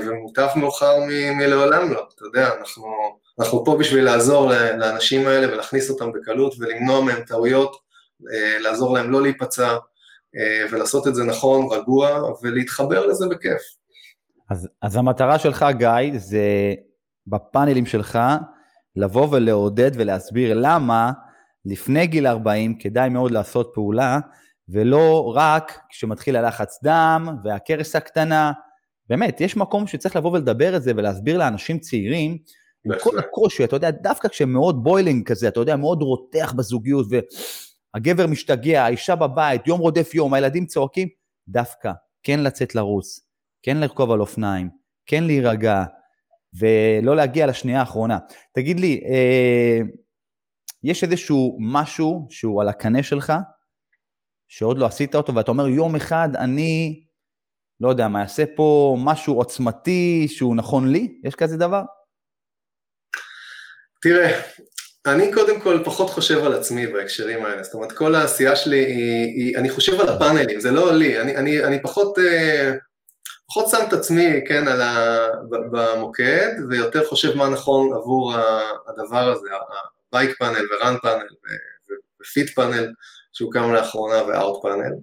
[0.05, 0.95] ומוטב מאוחר
[1.35, 2.85] מלעולם לא, אתה יודע, אנחנו,
[3.41, 9.11] אנחנו פה בשביל לעזור לאנשים האלה ולהכניס אותם בקלות ולמנוע מהם טעויות, uh, לעזור להם
[9.11, 9.77] לא להיפצע,
[10.37, 13.61] אה, ולעשות את זה נכון, רגוע, ולהתחבר לזה בכיף.
[14.49, 16.73] אז, אז המטרה שלך, גיא, זה
[17.27, 18.19] בפאנלים שלך
[18.95, 21.11] לבוא ולעודד ולהסביר למה
[21.65, 24.19] לפני גיל 40 כדאי מאוד לעשות פעולה,
[24.69, 28.51] ולא רק כשמתחיל הלחץ דם והכרס הקטנה.
[29.09, 32.37] באמת, יש מקום שצריך לבוא ולדבר את זה ולהסביר לאנשים צעירים,
[32.85, 37.05] עם כל הקושי, אתה יודע, דווקא כשהם מאוד boiling כזה, אתה יודע, מאוד רותח בזוגיות,
[37.11, 37.19] ו...
[37.93, 41.07] הגבר משתגע, האישה בבית, יום רודף יום, הילדים צועקים,
[41.47, 41.91] דווקא
[42.23, 43.19] כן לצאת לרוץ,
[43.63, 44.69] כן לרכוב על אופניים,
[45.05, 45.83] כן להירגע,
[46.53, 48.17] ולא להגיע לשנייה האחרונה.
[48.53, 49.79] תגיד לי, אה,
[50.83, 53.33] יש איזשהו משהו שהוא על הקנה שלך,
[54.47, 57.03] שעוד לא עשית אותו, ואתה אומר, יום אחד אני,
[57.79, 61.19] לא יודע מה, אעשה פה משהו עוצמתי שהוא נכון לי?
[61.23, 61.81] יש כזה דבר?
[64.01, 64.41] תראה,
[65.05, 69.25] אני קודם כל פחות חושב על עצמי בהקשרים האלה, זאת אומרת כל העשייה שלי היא,
[69.35, 72.71] היא אני חושב על הפאנלים, זה לא לי, אני, אני, אני פחות, אה,
[73.47, 78.33] פחות שם את עצמי, כן, על ה, במוקד, ויותר חושב מה נכון עבור
[78.87, 79.47] הדבר הזה,
[80.13, 81.27] ה Bike Panel ו Run Panel
[82.21, 82.91] ו Fit Panel,
[83.33, 84.93] שהוקם לאחרונה ו Art Panel,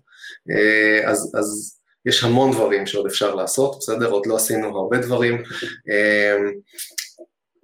[0.51, 4.11] אה, אז, אז יש המון דברים שעוד אפשר לעשות, בסדר?
[4.11, 5.43] עוד לא עשינו הרבה דברים.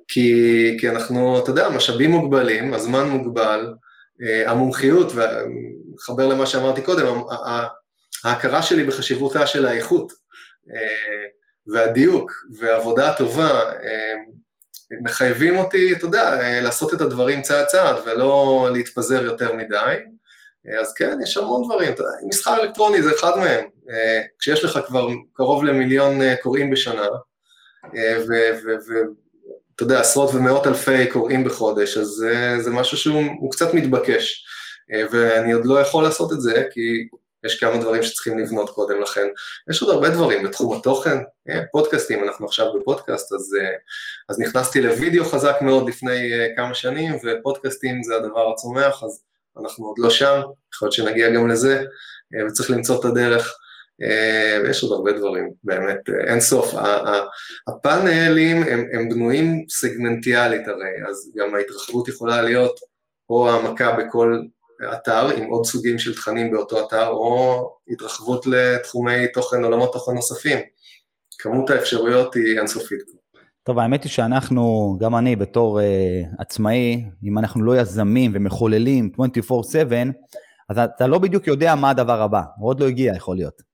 [0.08, 3.74] כי, כי אנחנו, אתה יודע, משאבים מוגבלים, הזמן מוגבל,
[4.22, 7.22] אה, המומחיות, ומחבר למה שאמרתי קודם,
[8.24, 10.12] ההכרה שלי בחשיבותה של האיכות
[10.74, 11.26] אה,
[11.66, 14.14] והדיוק והעבודה הטובה אה,
[15.02, 19.96] מחייבים אותי, אתה יודע, לעשות את הדברים צעד צעד ולא להתפזר יותר מדי.
[20.80, 21.92] אז כן, יש המון דברים,
[22.28, 23.64] מסחר אלקטרוני זה אחד מהם.
[24.38, 27.06] כשיש לך כבר קרוב למיליון קוראים בשנה,
[29.74, 34.46] אתה יודע, עשרות ומאות אלפי קוראים בחודש, אז זה, זה משהו שהוא קצת מתבקש.
[34.92, 37.08] אה, ואני עוד לא יכול לעשות את זה, כי
[37.44, 39.26] יש כמה דברים שצריכים לבנות קודם לכן.
[39.70, 41.18] יש עוד הרבה דברים בתחום התוכן,
[41.48, 43.70] אה, פודקאסטים, אנחנו עכשיו בפודקאסט, אז, אה,
[44.28, 49.22] אז נכנסתי לוידאו חזק מאוד לפני כמה שנים, ופודקאסטים זה הדבר הצומח, אז
[49.60, 50.40] אנחנו עוד לא שם,
[50.74, 51.84] יכול להיות שנגיע גם לזה,
[52.48, 53.56] וצריך למצוא את הדרך.
[54.02, 56.74] אה, ויש עוד הרבה דברים, באמת, אה, אין סוף.
[57.68, 62.80] הפאנלים הם, הם בנויים סגמנטיאלית הרי, אז גם ההתרחבות יכולה להיות
[63.30, 64.38] או העמקה בכל
[64.92, 70.58] אתר עם עוד סוגים של תכנים באותו אתר, או התרחבות לתחומי תוכן, עולמות תוכן נוספים.
[71.38, 73.24] כמות האפשרויות היא אינסופית.
[73.62, 75.82] טוב, האמת היא שאנחנו, גם אני בתור uh,
[76.38, 79.94] עצמאי, אם אנחנו לא יזמים ומחוללים 24/7,
[80.68, 83.73] אז אתה לא בדיוק יודע מה הדבר הבא, הוא עוד לא הגיע יכול להיות.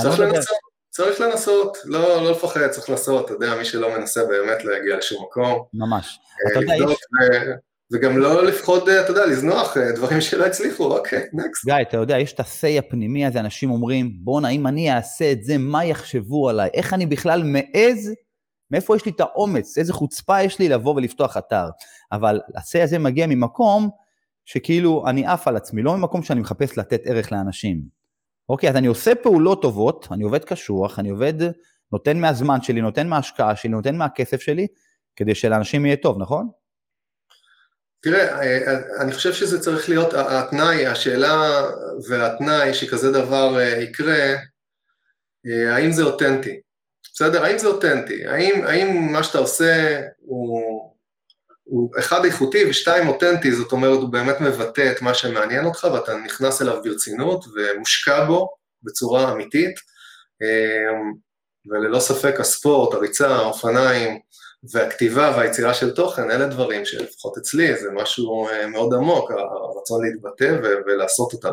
[0.00, 0.56] צריך לנסות,
[0.90, 4.96] צריך לנסות, לא, לא לפחד, צריך לנסות, אתה יודע, מי שלא מנסה באמת לא יגיע
[4.96, 5.64] לשום מקום.
[5.74, 6.18] ממש.
[6.46, 6.98] אה, אתה יודע, יש...
[7.92, 11.64] וגם לא לפחות, אתה יודע, לזנוח אה, דברים שלא הצליחו, אוקיי, נקסט.
[11.64, 15.44] גיא, אתה יודע, יש את ה-say הפנימי הזה, אנשים אומרים, בואנה, אם אני אעשה את
[15.44, 16.70] זה, מה יחשבו עליי?
[16.74, 18.12] איך אני בכלל מעז?
[18.70, 19.78] מאיפה יש לי את האומץ?
[19.78, 21.66] איזה חוצפה יש לי לבוא ולפתוח אתר?
[22.12, 23.90] אבל ה-say הזה מגיע ממקום
[24.44, 28.03] שכאילו אני עף על עצמי, לא ממקום שאני מחפש לתת ערך לאנשים.
[28.48, 31.34] אוקיי, אז אני עושה פעולות טובות, אני עובד קשוח, אני עובד,
[31.92, 34.66] נותן מהזמן שלי, נותן מההשקעה שלי, נותן מהכסף שלי,
[35.16, 36.48] כדי שלאנשים יהיה טוב, נכון?
[38.00, 38.40] תראה,
[39.00, 41.62] אני חושב שזה צריך להיות התנאי, השאלה
[42.08, 44.34] והתנאי שכזה דבר אה, יקרה,
[45.46, 46.60] אה, האם זה אותנטי,
[47.14, 47.44] בסדר?
[47.44, 48.26] האם זה אותנטי?
[48.26, 50.93] האם, האם מה שאתה עושה הוא,
[51.64, 56.16] הוא אחד איכותי ושתיים אותנטי, זאת אומרת הוא באמת מבטא את מה שמעניין אותך ואתה
[56.16, 58.48] נכנס אליו ברצינות ומושקע בו
[58.82, 59.74] בצורה אמיתית,
[61.66, 64.18] וללא ספק הספורט, הריצה, האופניים,
[64.72, 70.58] והכתיבה והיצירה של תוכן, אלה דברים שלפחות אצלי זה משהו אה, מאוד עמוק, הרצון להתבטא
[70.86, 71.48] ולעשות אותם.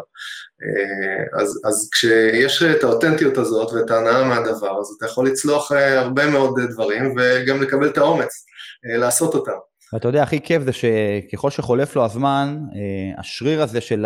[0.63, 5.99] אה, אז, אז כשיש את האותנטיות הזאת ואת ההנאה מהדבר, אז אתה יכול לצלוח אה,
[5.99, 8.45] הרבה מאוד דברים וגם לקבל את האומץ
[8.83, 9.70] לעשות אותם.
[9.93, 12.57] ואתה יודע, הכי כיף זה שככל שחולף לו הזמן,
[13.17, 14.05] השריר הזה של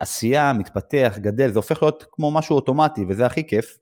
[0.00, 3.78] העשייה מתפתח, גדל, זה הופך להיות כמו משהו אוטומטי, וזה הכי כיף.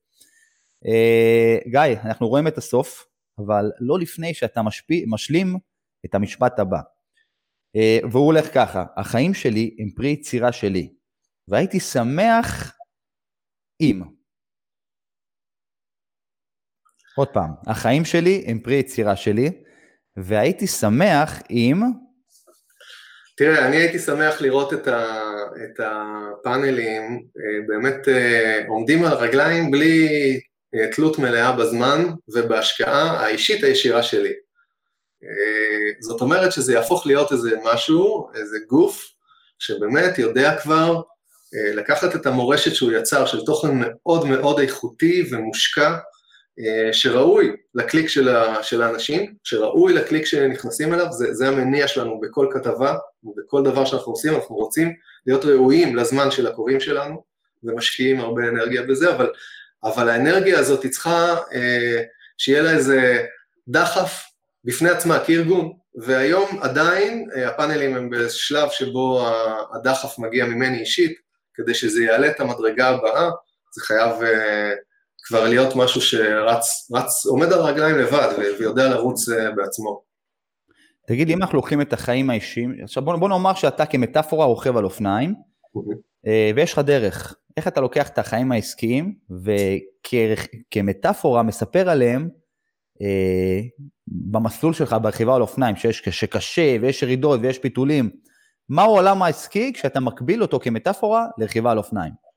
[1.67, 3.11] גיא, אנחנו רואים את הסוף.
[3.47, 5.57] אבל לא לפני שאתה משפיע, משלים
[6.05, 6.81] את המשפט הבא.
[7.77, 10.95] אה, והוא הולך ככה, החיים שלי הם פרי יצירה שלי,
[11.49, 12.77] והייתי שמח
[13.81, 14.03] אם.
[17.17, 19.63] עוד פעם, החיים שלי הם פרי יצירה שלי,
[20.17, 21.83] והייתי שמח אם...
[23.41, 25.25] תראה, אני הייתי שמח לראות את, ה,
[25.65, 27.03] את הפאנלים
[27.39, 30.09] אה, באמת אה, עומדים על רגליים בלי
[30.75, 34.33] אה, תלות מלאה בזמן ובהשקעה האישית הישירה שלי.
[36.01, 39.09] זאת אומרת שזה יהפוך להיות איזה משהו, איזה גוף,
[39.59, 41.01] שבאמת יודע כבר
[41.53, 45.97] לקחת את המורשת שהוא יצר, של תוכן מאוד מאוד איכותי ומושקע,
[46.93, 52.95] שראוי לקליק של, האנשים, שראוי לקליק שנכנסים אליו, זה, זה המניע שלנו בכל כתבה
[53.25, 54.95] ובכל דבר שאנחנו עושים, אנחנו רוצים
[55.27, 57.23] להיות ראויים לזמן של הקוראים שלנו
[57.65, 59.31] ומשקיעים הרבה אנרגיה בזה, אבל
[59.85, 62.03] אבל האנרגיה הזאת צריכה אה,
[62.39, 63.27] שיהיה לה איזה
[63.69, 64.25] דחף
[64.65, 69.29] בפני עצמה כארגון, והיום עדיין אה, הפאנלים הם בשלב שבו
[69.75, 71.19] הדחף מגיע ממני אישית,
[71.55, 73.31] כדי שזה יעלה את המדרגה הבאה,
[73.75, 74.73] זה חייב אה,
[75.31, 78.29] כבר להיות משהו שרץ, רץ, עומד על הרגליים לבד
[78.59, 80.03] ויודע לרוץ אה, בעצמו.
[81.07, 84.77] תגיד לי, אם אנחנו לוקחים את החיים האישיים, עכשיו בוא, בוא נאמר שאתה כמטאפורה רוכב
[84.77, 85.35] על אופניים,
[86.27, 89.15] אה, ויש לך דרך, איך אתה לוקח את החיים העסקיים
[90.73, 92.29] וכמטאפורה מספר עליהם
[93.03, 93.61] אה,
[94.07, 98.11] במסלול שלך ברכיבה על אופניים, שיש, שקשה ויש ירידות ויש פיתולים.
[98.69, 102.30] מהו העולם העסקי כשאתה מקביל אותו כמטאפורה לרכיבה על אופניים?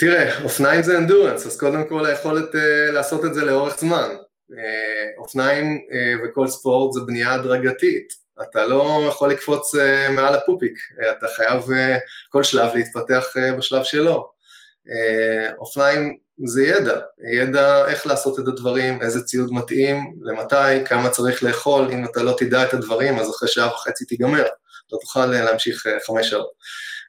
[0.00, 4.08] תראה, אופניים זה אנדורנס, אז קודם כל היכולת uh, לעשות את זה לאורך זמן.
[4.52, 4.54] Uh,
[5.18, 8.12] אופניים uh, וכל ספורט זה בנייה הדרגתית.
[8.42, 13.56] אתה לא יכול לקפוץ uh, מעל הפופיק, uh, אתה חייב uh, כל שלב להתפתח uh,
[13.56, 14.30] בשלב שלו.
[14.86, 17.00] Uh, אופניים זה ידע,
[17.32, 22.36] ידע איך לעשות את הדברים, איזה ציוד מתאים, למתי, כמה צריך לאכול, אם אתה לא
[22.38, 24.46] תדע את הדברים אז אחרי שעה וחצי תיגמר,
[24.92, 26.50] לא תוכל להמשיך uh, חמש שעות.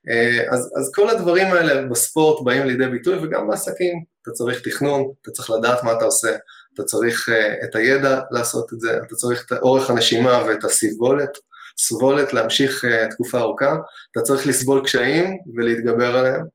[0.08, 5.12] Uh, אז, אז כל הדברים האלה בספורט באים לידי ביטוי וגם בעסקים, אתה צריך תכנון,
[5.22, 6.36] אתה צריך לדעת מה אתה עושה,
[6.74, 11.38] אתה צריך uh, את הידע לעשות את זה, אתה צריך את אורך הנשימה ואת הסיבולת,
[11.78, 13.76] סבולת להמשיך uh, תקופה ארוכה,
[14.12, 16.46] אתה צריך לסבול קשיים ולהתגבר עליהם,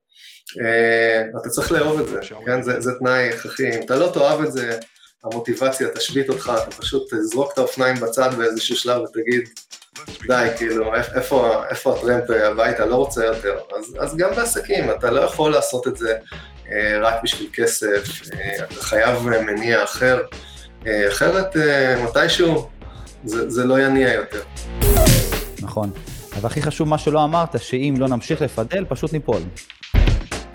[1.40, 2.62] אתה צריך לאהוב את זה, כן?
[2.62, 4.78] זה, זה תנאי הכרחי, אם אתה לא תאהב את זה,
[5.24, 9.48] המוטיבציה תשבית אותך, אתה פשוט תזרוק את האופניים בצד באיזשהו שלב ותגיד,
[10.26, 13.54] די, כאילו, איפה, איפה הטרמפ הביתה, לא רוצה יותר.
[13.78, 16.16] אז, אז גם בעסקים, אתה לא יכול לעשות את זה
[16.72, 20.22] אה, רק בשביל כסף, אה, אתה חייב מניע אחר,
[20.86, 21.56] אה, אחרת
[22.04, 22.68] מתישהו
[23.24, 24.42] זה, זה לא יניע יותר.
[25.62, 25.90] נכון.
[26.36, 29.40] אבל הכי חשוב מה שלא אמרת, שאם לא נמשיך לפדל, פשוט ניפול.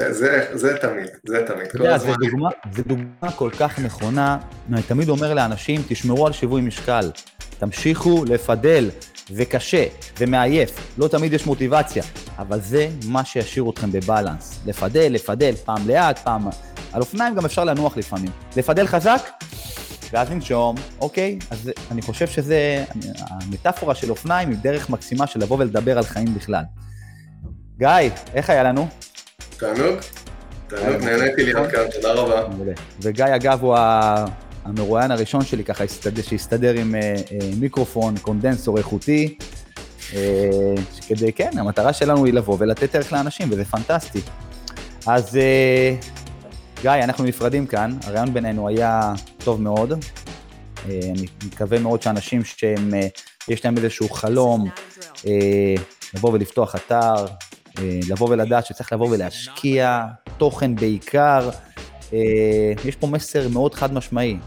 [0.10, 1.98] זה, זה תמיד, זה תמיד, כל יודע.
[1.98, 2.50] זו דוגמה,
[2.88, 4.38] דוגמה כל כך נכונה,
[4.74, 7.12] אני תמיד אומר לאנשים, תשמרו על שיווי משקל,
[7.60, 8.90] תמשיכו לפדל,
[9.32, 9.86] זה קשה,
[10.18, 12.04] זה מעייף, לא תמיד יש מוטיבציה,
[12.40, 14.60] אבל זה מה שישאיר אתכם בבלנס.
[14.66, 16.50] לפדל, לפדל, פעם לאט, פעם...
[16.94, 18.32] על אופניים גם אפשר לנוח לפעמים.
[18.58, 19.30] לפדל חזק,
[20.12, 21.40] ואז לנשום, אוקיי?
[21.52, 22.86] אז אני חושב שזה,
[23.30, 26.64] המטאפורה של אופניים היא דרך מקסימה של לבוא ולדבר על חיים בכלל.
[27.78, 27.88] גיא,
[28.34, 28.88] איך היה לנו?
[29.58, 30.00] תענוג,
[30.68, 32.44] תענוג, נהניתי להיות כאן, תודה רבה.
[33.02, 33.76] וגיא, אגב, הוא
[34.66, 35.84] המרואיין הראשון שלי ככה
[36.24, 39.38] שהסתדר עם אה, אה, מיקרופון, קונדנסור איכותי,
[40.14, 40.50] אה,
[41.08, 44.22] כדי, כן, המטרה שלנו היא לבוא ולתת ערך לאנשים, וזה פנטסטי.
[45.08, 45.40] אז
[46.82, 49.94] גיא, אנחנו נפרדים כאן, הרעיון בינינו היה טוב מאוד.
[50.86, 52.94] אני מקווה מאוד שאנשים שהם,
[53.48, 54.70] יש להם איזשהו חלום,
[56.14, 57.26] לבוא ולפתוח אתר,
[57.82, 60.06] לבוא ולדעת שצריך לבוא ולהשקיע,
[60.38, 61.50] תוכן בעיקר,
[62.86, 64.38] יש פה מסר מאוד חד משמעי.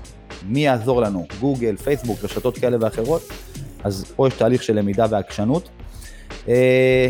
[0.46, 1.26] מי יעזור לנו?
[1.40, 3.22] גוגל, פייסבוק, רשתות כאלה ואחרות.
[3.84, 5.68] אז פה יש תהליך של למידה ועקשנות.
[6.48, 7.08] אה,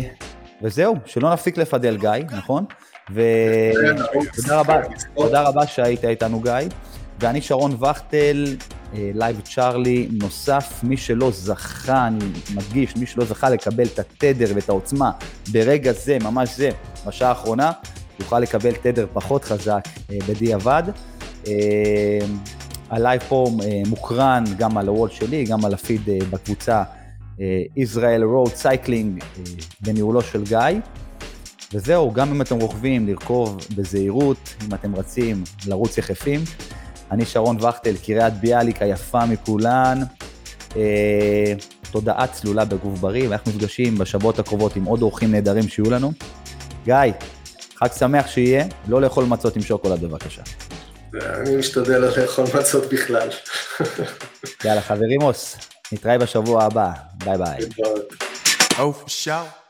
[0.61, 2.65] וזהו, שלא נפסיק לפדל גיא, נכון?
[3.11, 4.81] ותודה רבה,
[5.15, 6.69] תודה רבה שהיית איתנו גיא.
[7.19, 8.55] ואני שרון וכטל,
[8.93, 12.25] live צ'ארלי נוסף, מי שלא זכה, אני
[12.55, 15.11] מדגיש, מי שלא זכה לקבל את התדר ואת העוצמה
[15.51, 16.69] ברגע זה, ממש זה,
[17.07, 17.71] בשעה האחרונה,
[18.19, 20.83] יוכל לקבל תדר פחות חזק בדיעבד.
[22.89, 23.45] ה live פה
[23.87, 26.83] מוקרן גם על ה wall שלי, גם על הפיד בקבוצה
[27.77, 29.23] Israel Road Cycling
[29.81, 30.59] בניהולו של גיא.
[31.73, 36.41] וזהו, גם אם אתם רוכבים, לרכוב בזהירות, אם אתם רצים, לרוץ יחפים.
[37.11, 39.99] אני שרון וכטל, קריית ביאליק היפה מכולן.
[40.75, 41.53] אה,
[41.91, 46.11] תודעה צלולה בגוף בריא, ואנחנו נפגשים בשבועות הקרובות עם עוד אורחים נהדרים שיהיו לנו.
[46.85, 46.95] גיא,
[47.79, 50.41] חג שמח שיהיה, לא לאכול מצות עם שוקולד בבקשה.
[51.23, 53.29] אני משתדל לא לאכול מצות בכלל.
[54.65, 55.19] יאללה, חברים,
[55.91, 56.91] נתראה בשבוע הבא.
[57.25, 57.59] ביי ביי.
[58.71, 59.64] Oh, for sure.